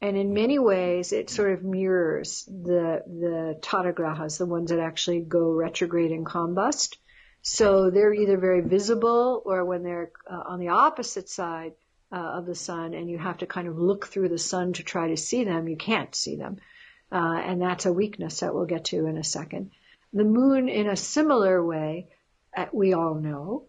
And 0.00 0.16
in 0.16 0.34
many 0.34 0.58
ways, 0.58 1.12
it 1.12 1.30
sort 1.30 1.52
of 1.52 1.64
mirrors 1.64 2.44
the 2.44 3.02
the 3.06 3.58
taragrahas, 3.62 4.38
the 4.38 4.46
ones 4.46 4.70
that 4.70 4.78
actually 4.78 5.20
go 5.20 5.50
retrograde 5.50 6.12
and 6.12 6.26
combust. 6.26 6.96
So 7.42 7.90
they're 7.90 8.12
either 8.12 8.36
very 8.36 8.60
visible, 8.60 9.42
or 9.44 9.64
when 9.64 9.82
they're 9.82 10.10
uh, 10.30 10.42
on 10.48 10.58
the 10.58 10.68
opposite 10.68 11.28
side 11.28 11.72
uh, 12.12 12.38
of 12.38 12.46
the 12.46 12.54
sun, 12.54 12.92
and 12.92 13.08
you 13.08 13.18
have 13.18 13.38
to 13.38 13.46
kind 13.46 13.68
of 13.68 13.78
look 13.78 14.06
through 14.06 14.28
the 14.28 14.38
sun 14.38 14.72
to 14.74 14.82
try 14.82 15.08
to 15.08 15.16
see 15.16 15.44
them, 15.44 15.68
you 15.68 15.76
can't 15.76 16.14
see 16.14 16.36
them, 16.36 16.56
uh, 17.10 17.40
and 17.44 17.62
that's 17.62 17.86
a 17.86 17.92
weakness 17.92 18.40
that 18.40 18.54
we'll 18.54 18.66
get 18.66 18.86
to 18.86 19.06
in 19.06 19.16
a 19.16 19.24
second. 19.24 19.70
The 20.12 20.24
moon, 20.24 20.68
in 20.68 20.88
a 20.88 20.96
similar 20.96 21.64
way, 21.64 22.08
uh, 22.56 22.66
we 22.72 22.94
all 22.94 23.14
know, 23.14 23.66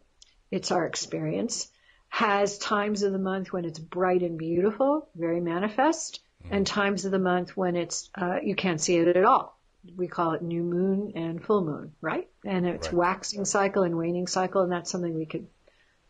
it's 0.49 0.71
our 0.71 0.85
experience, 0.85 1.67
has 2.10 2.58
times 2.58 3.04
of 3.04 3.12
the 3.12 3.20
month 3.20 3.54
when 3.54 3.65
it's 3.65 3.80
bright 3.80 4.22
and 4.24 4.38
beautiful, 4.38 5.10
very 5.15 5.39
manifest, 5.39 6.22
and 6.50 6.65
times 6.65 7.06
of 7.06 7.12
the 7.12 7.20
month 7.20 7.56
when 7.56 7.76
it's 7.76 8.10
uh, 8.15 8.38
you 8.41 8.56
can't 8.56 8.82
see 8.82 8.98
it 8.98 9.15
at 9.15 9.26
all. 9.26 9.60
We 9.96 10.08
call 10.08 10.32
it 10.32 10.41
new 10.41 10.63
moon 10.63 11.13
and 11.15 11.43
full 11.43 11.63
moon, 11.63 11.93
right? 12.02 12.28
And 12.46 12.65
it's 12.65 12.88
Right. 12.88 12.98
waxing 12.98 13.46
cycle 13.46 13.84
and 13.84 13.98
waning 13.98 14.28
cycle, 14.28 14.62
and 14.63 14.72
that's 14.72 14.89
something 14.89 15.13
we 15.13 15.26
could 15.26 15.48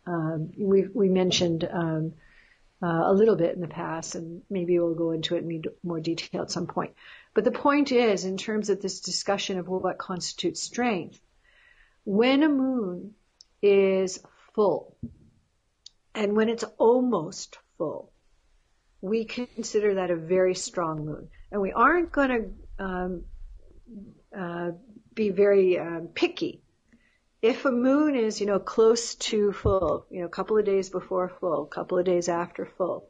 um, 0.06 0.52
we 0.56 0.86
we 0.92 1.08
mentioned 1.08 1.68
um, 1.70 2.14
uh, 2.82 3.02
a 3.04 3.12
little 3.12 3.36
bit 3.36 3.54
in 3.54 3.60
the 3.60 3.68
past, 3.68 4.14
and 4.14 4.42
maybe 4.48 4.78
we'll 4.78 4.94
go 4.94 5.10
into 5.10 5.36
it 5.36 5.44
in 5.44 5.62
more 5.82 6.00
detail 6.00 6.42
at 6.42 6.50
some 6.50 6.66
point. 6.66 6.94
But 7.34 7.44
the 7.44 7.50
point 7.50 7.92
is, 7.92 8.24
in 8.24 8.36
terms 8.36 8.70
of 8.70 8.80
this 8.80 9.00
discussion 9.00 9.58
of 9.58 9.68
what 9.68 9.98
constitutes 9.98 10.62
strength, 10.62 11.20
when 12.04 12.42
a 12.42 12.48
moon 12.48 13.14
is 13.60 14.22
full, 14.54 14.96
and 16.18 16.34
when 16.34 16.48
it's 16.48 16.64
almost 16.78 17.58
full, 17.76 18.10
we 19.00 19.24
consider 19.24 19.94
that 19.94 20.10
a 20.10 20.16
very 20.16 20.56
strong 20.56 21.06
moon. 21.06 21.28
And 21.52 21.62
we 21.62 21.70
aren't 21.70 22.10
going 22.10 22.28
to 22.28 22.84
um, 22.84 23.24
uh, 24.36 24.70
be 25.14 25.30
very 25.30 25.78
um, 25.78 26.08
picky. 26.12 26.60
If 27.40 27.64
a 27.66 27.70
moon 27.70 28.16
is, 28.16 28.40
you 28.40 28.48
know, 28.48 28.58
close 28.58 29.14
to 29.14 29.52
full, 29.52 30.06
you 30.10 30.20
know, 30.20 30.26
a 30.26 30.30
couple 30.30 30.58
of 30.58 30.64
days 30.64 30.90
before 30.90 31.28
full, 31.28 31.62
a 31.62 31.68
couple 31.68 31.98
of 31.98 32.04
days 32.04 32.28
after 32.28 32.66
full, 32.66 33.08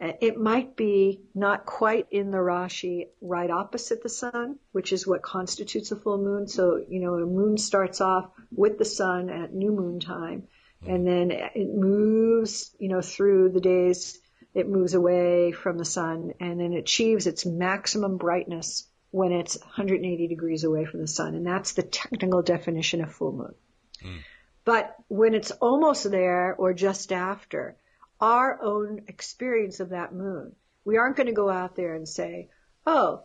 uh, 0.00 0.14
it 0.20 0.36
might 0.36 0.74
be 0.74 1.20
not 1.36 1.64
quite 1.64 2.08
in 2.10 2.32
the 2.32 2.38
Rashi 2.38 3.06
right 3.20 3.52
opposite 3.52 4.02
the 4.02 4.08
sun, 4.08 4.58
which 4.72 4.92
is 4.92 5.06
what 5.06 5.22
constitutes 5.22 5.92
a 5.92 5.96
full 5.96 6.18
moon. 6.18 6.48
So, 6.48 6.84
you 6.88 6.98
know, 6.98 7.14
a 7.14 7.24
moon 7.24 7.56
starts 7.56 8.00
off 8.00 8.32
with 8.50 8.78
the 8.78 8.84
sun 8.84 9.30
at 9.30 9.54
new 9.54 9.70
moon 9.70 10.00
time, 10.00 10.48
and 10.86 11.06
then 11.06 11.30
it 11.30 11.68
moves, 11.74 12.74
you 12.78 12.88
know, 12.88 13.00
through 13.00 13.50
the 13.50 13.60
days. 13.60 14.18
It 14.54 14.68
moves 14.68 14.94
away 14.94 15.52
from 15.52 15.78
the 15.78 15.84
sun, 15.84 16.34
and 16.40 16.60
then 16.60 16.72
it 16.74 16.80
achieves 16.80 17.26
its 17.26 17.46
maximum 17.46 18.18
brightness 18.18 18.86
when 19.10 19.32
it's 19.32 19.58
180 19.58 20.26
degrees 20.26 20.64
away 20.64 20.84
from 20.84 21.00
the 21.00 21.06
sun, 21.06 21.34
and 21.34 21.46
that's 21.46 21.72
the 21.72 21.82
technical 21.82 22.42
definition 22.42 23.02
of 23.02 23.12
full 23.12 23.32
moon. 23.32 23.54
Hmm. 24.02 24.18
But 24.64 24.94
when 25.08 25.34
it's 25.34 25.50
almost 25.52 26.10
there 26.10 26.54
or 26.54 26.72
just 26.72 27.12
after, 27.12 27.76
our 28.20 28.62
own 28.62 29.02
experience 29.08 29.80
of 29.80 29.90
that 29.90 30.14
moon, 30.14 30.54
we 30.84 30.96
aren't 30.96 31.16
going 31.16 31.26
to 31.26 31.32
go 31.32 31.48
out 31.48 31.74
there 31.74 31.94
and 31.94 32.08
say, 32.08 32.48
oh, 32.86 33.24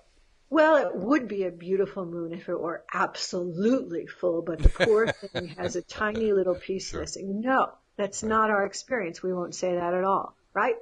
well, 0.50 0.78
it 0.78 0.96
would 0.96 1.28
be 1.28 1.44
a 1.44 1.52
beautiful 1.52 2.06
moon 2.06 2.34
if 2.34 2.50
it 2.50 2.60
were 2.60 2.84
absolutely 2.94 4.08
full, 4.08 4.42
but 4.42 4.60
the 4.60 4.70
poor 4.70 5.08
thing 5.12 5.48
has 5.58 5.76
a 5.76 5.82
tiny 5.82 6.32
little 6.32 6.56
piece 6.56 6.90
Sure. 6.90 7.02
missing. 7.02 7.42
No, 7.42 7.72
that's 7.98 8.24
not 8.24 8.50
our 8.50 8.66
experience. 8.66 9.22
We 9.22 9.34
won't 9.34 9.56
say 9.56 9.76
that 9.76 9.94
at 9.94 10.04
all, 10.04 10.36
right? 10.54 10.76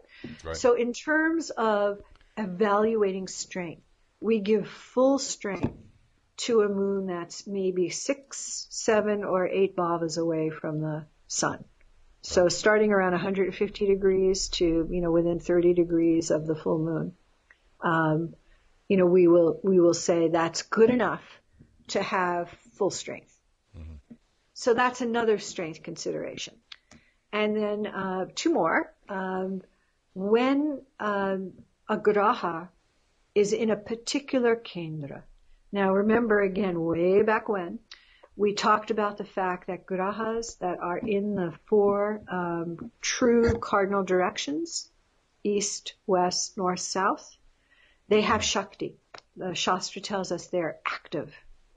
Right. 0.43 0.55
So 0.55 0.76
in 0.76 0.93
terms 0.93 1.49
of 1.49 1.99
evaluating 2.38 3.28
strength, 3.28 3.82
we 4.20 4.39
give 4.39 4.68
full 4.68 5.20
strength 5.20 5.74
to 6.38 6.61
a 6.61 6.70
moon 6.70 7.07
that's 7.07 7.47
maybe 7.47 7.89
six, 7.89 8.68
seven, 8.70 9.24
or 9.24 9.47
eight 9.47 9.76
bhavas 9.76 10.18
away 10.18 10.49
from 10.49 10.82
the 10.82 11.05
sun. 11.28 11.63
So 12.22 12.49
starting 12.49 12.91
around 12.91 13.11
150 13.11 13.86
degrees 13.86 14.49
to, 14.49 14.66
you 14.66 15.01
know, 15.01 15.11
within 15.11 15.39
30 15.39 15.74
degrees 15.74 16.32
of 16.32 16.47
the 16.47 16.55
full 16.55 16.80
moon, 16.80 17.13
um, 17.82 18.34
you 18.88 18.97
know, 18.97 19.05
we 19.05 19.27
will, 19.27 19.59
we 19.63 19.79
will 19.79 19.93
say 19.93 20.29
that's 20.29 20.61
good 20.63 20.89
enough 20.89 21.23
to 21.88 22.01
have 22.01 22.49
full 22.77 22.91
strength. 22.91 23.36
Mm-hmm. 23.77 24.15
So 24.53 24.73
that's 24.73 25.01
another 25.01 25.39
strength 25.39 25.83
consideration. 25.83 26.55
And 27.31 27.55
then, 27.55 27.88
uh, 27.88 28.25
two 28.33 28.53
more. 28.53 28.93
Um, 29.09 29.61
when, 30.13 30.81
um, 30.99 31.53
a 31.88 31.97
graha 31.97 32.69
is 33.36 33.53
in 33.53 33.69
a 33.69 33.75
particular 33.75 34.55
kendra. 34.55 35.23
Now 35.71 35.93
remember 35.93 36.41
again, 36.41 36.81
way 36.81 37.21
back 37.21 37.49
when, 37.49 37.79
we 38.38 38.53
talked 38.53 38.91
about 38.91 39.17
the 39.17 39.25
fact 39.25 39.67
that 39.67 39.86
grahas 39.86 40.57
that 40.59 40.79
are 40.79 40.97
in 40.97 41.36
the 41.36 41.53
four 41.65 42.21
um, 42.27 42.91
true 43.01 43.53
cardinal 43.59 44.03
directions, 44.03 44.89
east, 45.43 45.93
west, 46.05 46.57
north, 46.57 46.79
south, 46.79 47.38
they 48.08 48.22
have 48.22 48.43
Shakti. 48.43 48.97
The 49.36 49.56
Shastra 49.56 50.01
tells 50.01 50.32
us 50.32 50.47
they're 50.47 50.80
active 50.86 51.34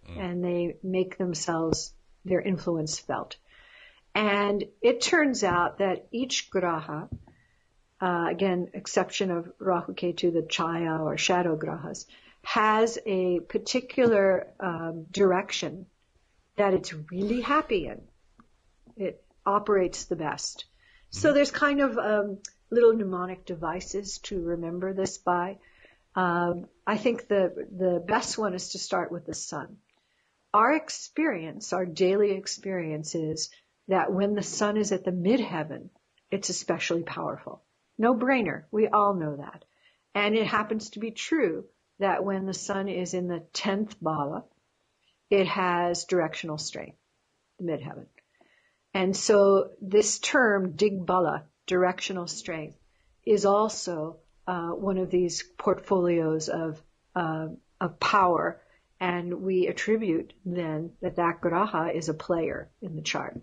mm. 0.09 0.19
and 0.19 0.45
they 0.45 0.77
make 0.83 1.19
themselves, 1.19 1.93
their 2.25 2.41
influence 2.41 2.99
felt. 2.99 3.37
And 4.15 4.65
it 4.83 5.01
turns 5.01 5.45
out 5.45 5.79
that 5.79 6.09
each 6.13 6.51
graha, 6.51 7.09
uh, 8.01 8.27
again, 8.31 8.69
exception 8.75 9.31
of 9.31 9.51
Rahu 9.59 9.95
Ketu, 9.95 10.33
the 10.33 10.43
Chaya 10.43 11.01
or 11.01 11.17
shadow 11.17 11.57
grahas, 11.57 12.07
has 12.43 12.99
a 13.07 13.41
particular 13.41 14.49
um, 14.61 15.07
direction 15.11 15.87
that 16.57 16.75
it's 16.75 16.93
really 17.11 17.41
happy 17.41 17.87
in. 17.87 18.01
It 18.97 19.23
operates 19.45 20.05
the 20.05 20.17
best. 20.17 20.65
So 21.11 21.29
mm-hmm. 21.29 21.37
there's 21.37 21.51
kind 21.51 21.81
of 21.81 21.99
um, 21.99 22.39
little 22.71 22.95
mnemonic 22.95 23.45
devices 23.45 24.19
to 24.25 24.41
remember 24.41 24.93
this 24.93 25.19
by. 25.19 25.59
Um, 26.19 26.67
I 26.85 26.97
think 26.97 27.29
the 27.29 27.69
the 27.71 28.03
best 28.05 28.37
one 28.39 28.53
is 28.53 28.71
to 28.71 28.79
start 28.79 29.13
with 29.13 29.25
the 29.25 29.35
sun. 29.35 29.77
Our 30.53 30.75
experience, 30.75 31.73
our 31.73 31.87
daily 31.87 32.33
experience 32.33 33.15
is 33.15 33.51
that 33.87 34.13
when 34.13 34.35
the 34.35 34.43
sun 34.43 34.77
is 34.77 34.91
at 34.91 35.05
the 35.05 35.13
midheaven, 35.13 35.91
it's 36.33 36.49
especially 36.49 37.05
powerful. 37.05 37.63
No 37.99 38.17
brainer. 38.17 38.65
We 38.73 38.89
all 38.89 39.15
know 39.15 39.37
that. 39.37 39.65
And 40.13 40.35
it 40.35 40.49
happens 40.49 40.91
to 40.91 40.99
be 40.99 41.13
true 41.13 41.67
that 42.01 42.25
when 42.25 42.47
the 42.47 42.55
sun 42.55 42.89
is 42.89 43.15
in 43.15 43.29
the 43.29 43.45
10th 43.53 43.95
bhava, 44.03 44.43
it 45.31 45.47
has 45.47 46.05
directional 46.05 46.59
strength, 46.59 46.99
the 47.61 47.67
midheaven. 47.67 48.07
And 48.93 49.17
so 49.17 49.71
this 49.81 50.19
term, 50.19 50.73
digbala, 50.73 51.45
directional 51.69 52.27
strength, 52.27 52.77
is 53.25 53.45
also 53.45 54.19
uh, 54.49 54.71
one 54.71 54.97
of 54.97 55.11
these 55.11 55.43
portfolios 55.59 56.49
of 56.49 56.81
uh, 57.15 57.49
of 57.81 58.01
power, 58.01 58.61
and 58.99 59.43
we 59.43 59.67
attribute 59.67 60.33
then 60.47 60.93
that 61.03 61.17
that 61.17 61.43
graha 61.43 61.95
is 61.95 62.09
a 62.09 62.15
player 62.15 62.71
in 62.81 62.97
the 62.97 63.03
chart. 63.03 63.39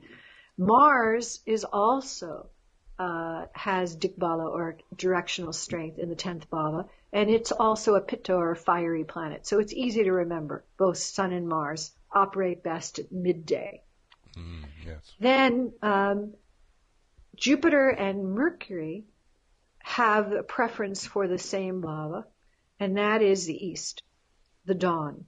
Mars 0.57 1.41
is 1.45 1.63
also 1.63 2.49
uh, 2.97 3.45
has 3.53 3.95
dikbala 3.95 4.49
or 4.49 4.77
directional 4.97 5.53
strength 5.53 5.99
in 5.99 6.09
the 6.09 6.15
tenth 6.15 6.49
bhava, 6.49 6.89
and 7.13 7.29
it's 7.29 7.51
also 7.51 7.93
a 7.93 8.01
pitta 8.01 8.33
or 8.33 8.55
fiery 8.55 9.03
planet. 9.03 9.45
So 9.45 9.59
it's 9.59 9.73
easy 9.73 10.03
to 10.05 10.11
remember. 10.11 10.65
Both 10.77 10.97
Sun 10.97 11.33
and 11.33 11.47
Mars 11.47 11.91
operate 12.11 12.63
best 12.63 12.97
at 12.97 13.11
midday. 13.11 13.83
Mm, 14.35 14.63
yes. 14.83 15.13
Then 15.19 15.73
um, 15.83 16.33
Jupiter 17.35 17.89
and 17.89 18.33
Mercury 18.33 19.05
have 19.85 20.31
a 20.31 20.41
preference 20.41 21.05
for 21.05 21.27
the 21.27 21.37
same 21.37 21.79
bhava, 21.79 22.25
and 22.79 22.97
that 22.97 23.21
is 23.21 23.45
the 23.45 23.67
east, 23.67 24.01
the 24.65 24.73
dawn. 24.73 25.25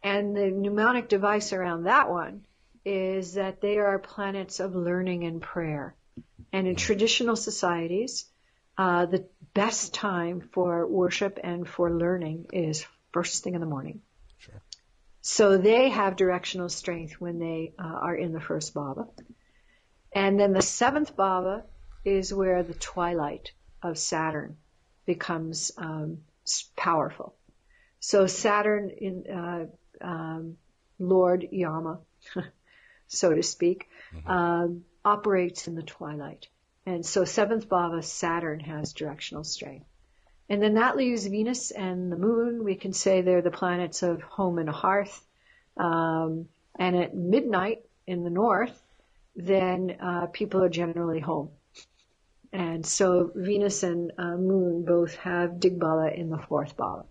And 0.00 0.34
the 0.34 0.48
mnemonic 0.48 1.08
device 1.08 1.52
around 1.52 1.82
that 1.82 2.08
one 2.08 2.44
is 2.84 3.34
that 3.34 3.60
they 3.60 3.78
are 3.78 3.98
planets 3.98 4.60
of 4.60 4.76
learning 4.76 5.24
and 5.24 5.42
prayer. 5.42 5.96
And 6.52 6.68
in 6.68 6.76
traditional 6.76 7.34
societies, 7.34 8.26
uh, 8.78 9.06
the 9.06 9.26
best 9.54 9.92
time 9.92 10.48
for 10.52 10.86
worship 10.86 11.40
and 11.42 11.68
for 11.68 11.90
learning 11.90 12.46
is 12.52 12.86
first 13.10 13.42
thing 13.42 13.54
in 13.54 13.60
the 13.60 13.66
morning. 13.66 14.02
Sure. 14.38 14.62
So 15.20 15.58
they 15.58 15.88
have 15.88 16.14
directional 16.14 16.68
strength 16.68 17.14
when 17.20 17.40
they 17.40 17.72
uh, 17.76 17.82
are 17.82 18.14
in 18.14 18.32
the 18.32 18.40
first 18.40 18.72
bhava. 18.72 19.08
And 20.12 20.38
then 20.38 20.52
the 20.52 20.62
seventh 20.62 21.16
bhava 21.16 21.64
is 22.04 22.32
where 22.32 22.62
the 22.62 22.74
twilight 22.74 23.50
of 23.82 23.98
Saturn 23.98 24.56
becomes 25.06 25.72
um, 25.76 26.18
powerful. 26.76 27.34
So 28.00 28.26
Saturn 28.26 28.90
in 28.90 29.24
uh, 29.30 29.66
um, 30.00 30.56
Lord 30.98 31.46
Yama, 31.50 31.98
so 33.08 33.34
to 33.34 33.42
speak, 33.42 33.88
mm-hmm. 34.14 34.30
um, 34.30 34.84
operates 35.04 35.66
in 35.68 35.74
the 35.74 35.82
twilight. 35.82 36.48
And 36.86 37.04
so 37.04 37.24
seventh 37.24 37.68
bhava, 37.68 38.02
Saturn 38.02 38.60
has 38.60 38.92
directional 38.92 39.44
strength. 39.44 39.86
And 40.48 40.60
then 40.60 40.74
that 40.74 40.96
leaves 40.96 41.26
Venus 41.26 41.70
and 41.70 42.10
the 42.10 42.16
moon. 42.16 42.64
We 42.64 42.74
can 42.74 42.92
say 42.92 43.20
they're 43.20 43.42
the 43.42 43.50
planets 43.50 44.02
of 44.02 44.20
home 44.22 44.58
and 44.58 44.68
hearth. 44.68 45.24
Um, 45.76 46.48
and 46.76 46.96
at 46.96 47.14
midnight 47.14 47.82
in 48.06 48.24
the 48.24 48.30
north, 48.30 48.76
then 49.36 49.96
uh, 50.00 50.26
people 50.26 50.62
are 50.62 50.68
generally 50.68 51.20
home. 51.20 51.50
And 52.52 52.84
so 52.84 53.30
Venus 53.34 53.82
and 53.82 54.12
uh, 54.18 54.36
Moon 54.36 54.84
both 54.84 55.14
have 55.16 55.52
Digbala 55.52 56.16
in 56.16 56.30
the 56.30 56.38
fourth 56.38 56.76
bhava. 56.76 57.04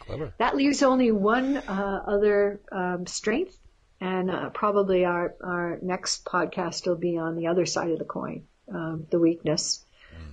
Clever. 0.00 0.34
That 0.38 0.56
leaves 0.56 0.82
only 0.82 1.10
one 1.10 1.56
uh, 1.56 2.02
other 2.06 2.60
um, 2.70 3.06
strength, 3.06 3.58
and 4.00 4.30
uh, 4.30 4.50
probably 4.50 5.04
our, 5.04 5.34
our 5.42 5.78
next 5.80 6.24
podcast 6.24 6.86
will 6.86 6.96
be 6.96 7.16
on 7.16 7.36
the 7.36 7.46
other 7.46 7.66
side 7.66 7.90
of 7.90 7.98
the 7.98 8.04
coin 8.04 8.44
um, 8.72 9.06
the 9.10 9.18
weakness. 9.18 9.84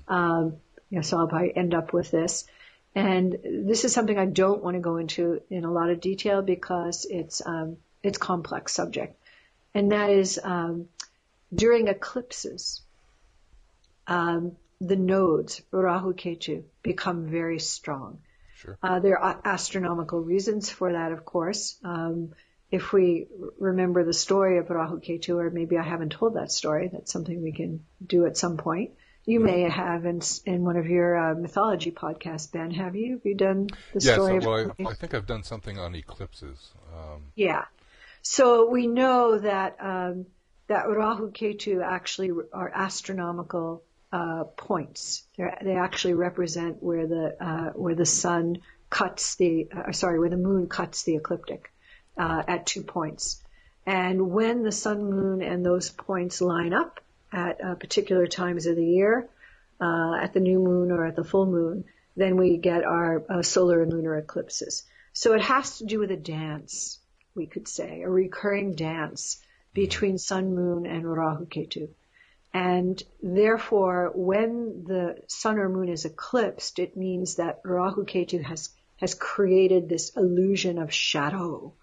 Mm. 0.08 0.14
Um, 0.14 0.46
you 0.90 0.98
know, 0.98 1.02
so 1.02 1.18
I'll 1.18 1.28
probably 1.28 1.56
end 1.56 1.74
up 1.74 1.94
with 1.94 2.12
this. 2.12 2.46
And 2.96 3.36
this 3.44 3.86
is 3.86 3.94
something 3.94 4.18
I 4.18 4.28
don't 4.28 4.64
want 4.64 4.76
to 4.76 4.82
go 4.82 4.98
into 4.98 5.42
in 5.50 5.66
a 5.66 5.72
lot 5.72 5.90
of 5.90 6.00
detail 6.00 6.42
because 6.44 7.08
it's 7.10 7.42
um, 7.44 7.78
it's 8.04 8.20
complex 8.20 8.72
subject, 8.72 9.20
and 9.74 9.92
that 9.92 10.12
is 10.12 10.40
um, 10.44 10.90
during 11.52 11.88
eclipses, 11.88 12.82
um, 14.08 14.56
the 14.80 14.96
nodes 14.96 15.62
Rahu 15.72 16.14
Ketu 16.14 16.64
become 16.82 17.28
very 17.28 17.60
strong. 17.60 18.20
Sure. 18.58 18.78
Uh, 18.82 19.00
there 19.00 19.18
are 19.18 19.40
astronomical 19.44 20.22
reasons 20.22 20.70
for 20.70 20.94
that, 20.94 21.12
of 21.12 21.26
course. 21.26 21.78
Um, 21.84 22.34
if 22.72 22.92
we 22.92 23.28
remember 23.60 24.04
the 24.04 24.14
story 24.14 24.58
of 24.58 24.70
Rahu 24.70 25.00
Ketu, 25.00 25.38
or 25.38 25.50
maybe 25.50 25.78
I 25.78 25.84
haven't 25.84 26.12
told 26.12 26.36
that 26.36 26.52
story, 26.52 26.90
that's 26.92 27.12
something 27.12 27.42
we 27.42 27.52
can 27.52 27.86
do 28.06 28.26
at 28.26 28.36
some 28.36 28.58
point. 28.58 28.92
You 29.26 29.40
may 29.40 29.62
have 29.62 30.06
in, 30.06 30.22
in 30.46 30.64
one 30.64 30.76
of 30.76 30.88
your 30.88 31.16
uh, 31.16 31.36
mythology 31.36 31.92
podcasts, 31.92 32.52
Ben. 32.52 32.72
Have 32.72 32.96
you? 32.96 33.14
Have 33.14 33.26
you 33.26 33.36
done 33.36 33.70
the 33.94 34.02
story? 34.02 34.34
Yes, 34.34 34.46
well, 34.46 34.72
I, 34.80 34.90
I, 34.90 34.94
think 34.96 35.14
I've 35.14 35.28
done 35.28 35.44
something 35.44 35.80
on 35.80 35.96
eclipses. 35.96 36.72
Um, 36.94 37.24
yeah. 37.36 37.66
So 38.22 38.70
we 38.70 38.88
know 38.88 39.38
that 39.38 39.78
um, 39.80 40.26
that 40.68 40.90
Rahu 40.90 41.32
Ketu 41.32 41.82
actually 41.82 42.32
are 42.52 42.72
astronomical 42.74 43.84
uh, 44.14 44.44
points. 44.56 45.24
They're, 45.36 45.58
they 45.64 45.76
actually 45.76 46.14
represent 46.14 46.84
where 46.84 47.08
the 47.08 47.36
uh, 47.44 47.72
where 47.72 47.96
the 47.96 48.06
sun 48.06 48.60
cuts 48.92 49.36
the 49.36 49.68
uh, 49.76 49.92
sorry 49.92 50.20
where 50.20 50.30
the 50.30 50.38
moon 50.38 50.68
cuts 50.68 51.02
the 51.02 51.16
ecliptic 51.16 51.74
uh, 52.16 52.44
at 52.48 52.68
two 52.68 52.84
points. 52.84 53.42
And 53.88 54.30
when 54.30 54.62
the 54.62 54.72
sun, 54.72 55.10
moon, 55.10 55.42
and 55.42 55.66
those 55.66 55.90
points 55.90 56.42
line 56.42 56.74
up 56.74 57.02
at 57.34 57.62
uh, 57.62 57.76
particular 57.76 58.28
times 58.28 58.68
of 58.68 58.76
the 58.76 58.86
year, 58.86 59.28
uh, 59.82 60.14
at 60.22 60.32
the 60.34 60.40
new 60.40 60.60
moon 60.60 60.92
or 60.92 61.06
at 61.08 61.16
the 61.16 61.24
full 61.24 61.48
moon, 61.48 61.84
then 62.16 62.38
we 62.38 62.58
get 62.58 62.86
our 62.86 63.42
solar 63.42 63.82
and 63.82 63.92
lunar 63.92 64.16
eclipses. 64.16 64.84
So 65.12 65.34
it 65.34 65.42
has 65.42 65.80
to 65.80 65.86
do 65.86 66.00
with 66.00 66.12
a 66.12 66.18
dance, 66.18 67.00
we 67.36 67.48
could 67.48 67.68
say, 67.68 68.04
a 68.04 68.10
recurring 68.10 68.76
dance 68.76 69.42
between 69.74 70.18
sun, 70.18 70.54
moon, 70.56 70.86
and 70.86 71.04
Rahu 71.04 71.46
Ketu. 71.48 71.90
And 72.54 73.02
therefore, 73.22 74.12
when 74.14 74.84
the 74.86 75.18
sun 75.28 75.58
or 75.58 75.70
moon 75.70 75.90
is 75.90 76.06
eclipsed, 76.06 76.78
it 76.80 76.96
means 76.96 77.36
that 77.36 77.62
Rahu 77.66 78.06
Ketu 78.06 78.44
has, 78.44 78.70
has 78.98 79.16
created 79.16 79.90
this 79.90 80.16
illusion 80.16 80.78
of 80.78 80.94
shadow 80.94 81.74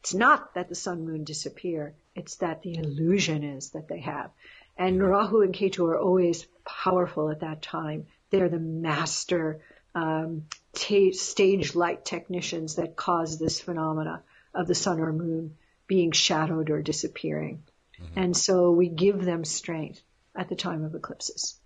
it's 0.00 0.14
not 0.14 0.54
that 0.54 0.68
the 0.68 0.74
sun 0.74 1.04
moon 1.04 1.24
disappear. 1.24 1.94
It's 2.14 2.36
that 2.36 2.62
the 2.62 2.76
illusion 2.76 3.44
is 3.44 3.70
that 3.70 3.88
they 3.88 4.00
have. 4.00 4.30
And 4.76 5.02
Rahu 5.02 5.42
and 5.42 5.54
Ketu 5.54 5.86
are 5.88 5.98
always 5.98 6.46
powerful 6.64 7.28
at 7.30 7.40
that 7.40 7.60
time. 7.60 8.06
They're 8.30 8.48
the 8.48 8.58
master 8.58 9.60
um, 9.94 10.46
t- 10.72 11.12
stage 11.12 11.74
light 11.74 12.04
technicians 12.04 12.76
that 12.76 12.96
cause 12.96 13.38
this 13.38 13.60
phenomena 13.60 14.22
of 14.54 14.66
the 14.66 14.74
sun 14.74 15.00
or 15.00 15.12
moon 15.12 15.56
being 15.86 16.12
shadowed 16.12 16.70
or 16.70 16.80
disappearing. 16.80 17.62
Mm-hmm. 18.00 18.20
And 18.20 18.36
so 18.36 18.70
we 18.70 18.88
give 18.88 19.22
them 19.22 19.44
strength. 19.44 20.00
At 20.40 20.48
the 20.48 20.56
time 20.56 20.84
of 20.84 20.94
eclipses. 20.94 21.60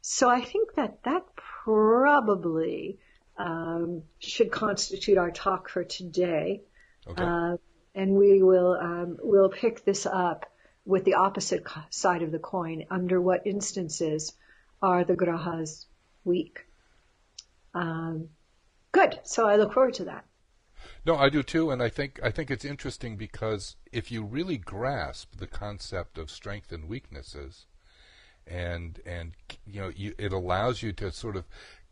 So 0.00 0.30
I 0.30 0.40
think 0.40 0.74
that 0.76 1.02
that 1.02 1.24
probably 1.64 3.00
um, 3.36 4.04
should 4.20 4.52
constitute 4.52 5.18
our 5.18 5.32
talk 5.32 5.68
for 5.68 5.82
today. 5.82 6.62
Okay. 7.08 7.22
Uh, 7.22 7.56
and 7.96 8.12
we 8.12 8.42
will 8.42 8.74
um, 8.80 9.16
we'll 9.20 9.48
pick 9.48 9.84
this 9.84 10.06
up 10.06 10.46
with 10.84 11.04
the 11.04 11.14
opposite 11.14 11.64
side 11.90 12.22
of 12.22 12.30
the 12.30 12.38
coin. 12.38 12.84
Under 12.90 13.20
what 13.20 13.44
instances 13.44 14.32
are 14.80 15.02
the 15.02 15.16
grahas 15.16 15.86
weak? 16.24 16.60
Um, 17.74 18.28
good. 18.92 19.18
So 19.24 19.48
I 19.48 19.56
look 19.56 19.72
forward 19.72 19.94
to 19.94 20.04
that. 20.04 20.24
No, 21.04 21.16
I 21.16 21.28
do 21.28 21.42
too, 21.42 21.72
and 21.72 21.82
I 21.82 21.88
think 21.88 22.20
I 22.22 22.30
think 22.30 22.52
it's 22.52 22.64
interesting 22.64 23.16
because 23.16 23.74
if 23.90 24.12
you 24.12 24.22
really 24.22 24.58
grasp 24.58 25.36
the 25.36 25.48
concept 25.48 26.18
of 26.18 26.30
strength 26.30 26.70
and 26.70 26.88
weaknesses, 26.88 27.66
and 28.46 29.00
and 29.06 29.32
you 29.66 29.80
know, 29.80 29.92
you, 29.94 30.14
it 30.18 30.32
allows 30.32 30.82
you 30.82 30.92
to 30.92 31.10
sort 31.10 31.36
of 31.36 31.44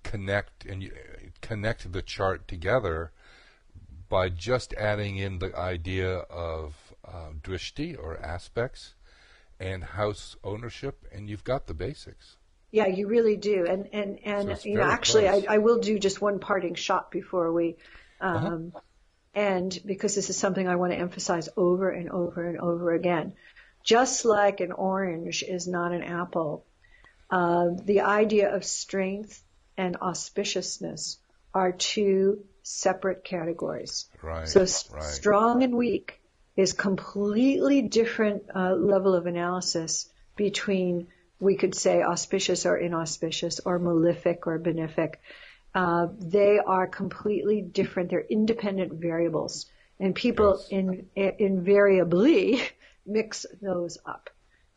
connect 0.03 0.65
and 0.65 0.83
you, 0.83 0.93
connect 1.41 1.93
the 1.93 2.03
chart 2.03 2.47
together 2.47 3.11
by 4.09 4.29
just 4.29 4.73
adding 4.75 5.17
in 5.17 5.39
the 5.39 5.57
idea 5.57 6.19
of 6.19 6.75
uh, 7.07 7.31
drishti 7.43 7.99
or 7.99 8.19
aspects 8.21 8.95
and 9.59 9.83
house 9.83 10.37
ownership, 10.45 11.07
and 11.13 11.29
you've 11.29 11.45
got 11.45 11.67
the 11.67 11.75
basics. 11.75 12.37
Yeah, 12.71 12.87
you 12.87 13.07
really 13.07 13.37
do. 13.37 13.67
And 13.67 13.89
and 13.93 14.19
and 14.25 14.59
so 14.59 14.69
you 14.69 14.77
know, 14.77 14.83
actually, 14.83 15.29
I, 15.29 15.45
I, 15.49 15.59
will 15.59 15.79
do 15.79 15.99
just 15.99 16.21
one 16.21 16.41
parting 16.41 16.75
shot 16.75 17.11
before 17.11 17.53
we. 17.53 17.77
Um, 18.21 18.73
uh-huh. 18.75 18.81
And 19.37 19.77
because 19.85 20.15
this 20.15 20.31
is 20.31 20.37
something 20.37 20.69
I 20.69 20.77
want 20.77 20.93
to 20.93 20.99
emphasize 20.99 21.49
over 21.57 21.91
and 21.91 22.11
over 22.11 22.47
and 22.49 22.59
over 22.59 22.93
again, 22.93 23.35
just 23.85 24.25
like 24.25 24.61
an 24.61 24.73
orange 24.73 25.45
is 25.47 25.69
not 25.69 25.93
an 25.93 26.03
apple, 26.03 26.65
uh, 27.31 27.69
the 27.85 28.01
idea 28.01 28.55
of 28.55 28.65
strength 28.65 29.43
and 29.77 29.99
auspiciousness 30.01 31.19
are 31.53 31.71
two 31.73 32.45
separate 32.63 33.25
categories. 33.25 34.09
Right. 34.23 34.49
So 34.49 34.61
right. 34.61 34.69
strong 34.69 35.63
and 35.63 35.75
weak 35.75 36.21
is 36.57 36.73
completely 36.73 37.83
different 37.83 38.45
uh, 38.55 38.75
level 38.75 39.15
of 39.15 39.27
analysis 39.27 40.09
between 40.37 41.09
we 41.41 41.57
could 41.57 41.75
say 41.75 42.03
auspicious 42.03 42.65
or 42.65 42.77
inauspicious 42.77 43.61
or 43.65 43.79
malefic 43.79 44.47
or 44.47 44.59
benefic. 44.59 45.15
Uh, 45.75 46.07
they 46.19 46.59
are 46.59 46.87
completely 46.87 47.61
different. 47.61 48.11
They're 48.11 48.21
independent 48.21 48.93
variables, 48.95 49.67
and 49.99 50.15
people 50.15 50.61
yes. 50.61 50.69
in, 50.71 51.09
invariably 51.39 52.63
mix 53.07 53.47
those 53.61 53.99
up 54.05 54.31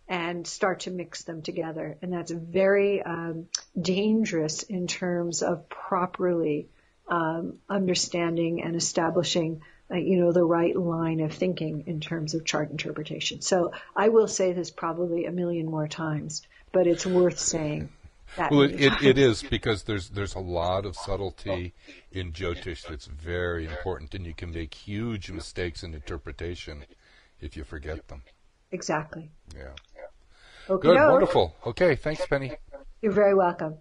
and 0.08 0.48
start 0.48 0.82
to 0.82 0.92
mix 0.92 1.24
them 1.24 1.42
together, 1.42 1.98
and 2.02 2.14
that's 2.14 2.32
very 2.32 3.02
um, 3.04 3.48
dangerous 3.80 4.64
in 4.64 4.88
terms 4.88 5.44
of 5.44 5.68
properly 5.68 6.70
um, 7.10 7.58
understanding 7.70 8.64
and 8.64 8.76
establishing. 8.76 9.62
Uh, 9.90 9.96
you 9.96 10.20
know, 10.20 10.34
the 10.34 10.44
right 10.44 10.76
line 10.76 11.22
of 11.22 11.34
thinking 11.34 11.86
in 11.88 12.02
terms 12.02 12.34
of 12.34 12.44
chart 12.44 12.72
interpretation. 12.72 13.40
So 13.40 13.72
I 13.96 14.10
will 14.10 14.28
say 14.28 14.52
this 14.52 14.70
probably 14.70 15.26
a 15.26 15.32
million 15.32 15.66
more 15.66 15.88
times, 15.88 16.42
but 16.74 16.88
it's 16.88 17.06
worth 17.06 17.40
saying 17.40 17.90
well, 18.52 18.62
it, 18.62 18.82
it, 18.82 18.94
it 19.02 19.18
is 19.18 19.42
because 19.44 19.84
there's 19.84 20.10
there's 20.10 20.36
a 20.36 20.40
lot 20.40 20.86
of 20.86 20.96
subtlety 20.96 21.74
in 22.12 22.32
Jyotish 22.34 22.88
that's 22.88 23.06
very 23.06 23.66
important, 23.66 24.14
and 24.14 24.26
you 24.26 24.34
can 24.34 24.52
make 24.52 24.74
huge 24.74 25.32
mistakes 25.32 25.84
in 25.84 25.94
interpretation 25.94 26.86
if 27.42 27.56
you 27.58 27.64
forget 27.64 28.08
them. 28.08 28.24
Exactly. 28.72 29.32
Yeah. 29.56 29.74
Okay. 30.70 30.88
Good. 30.90 31.12
Wonderful. 31.12 31.56
Okay. 31.66 31.96
Thanks, 31.96 32.26
Penny. 32.26 32.52
You're 33.02 33.14
very 33.14 33.34
welcome. 33.34 33.78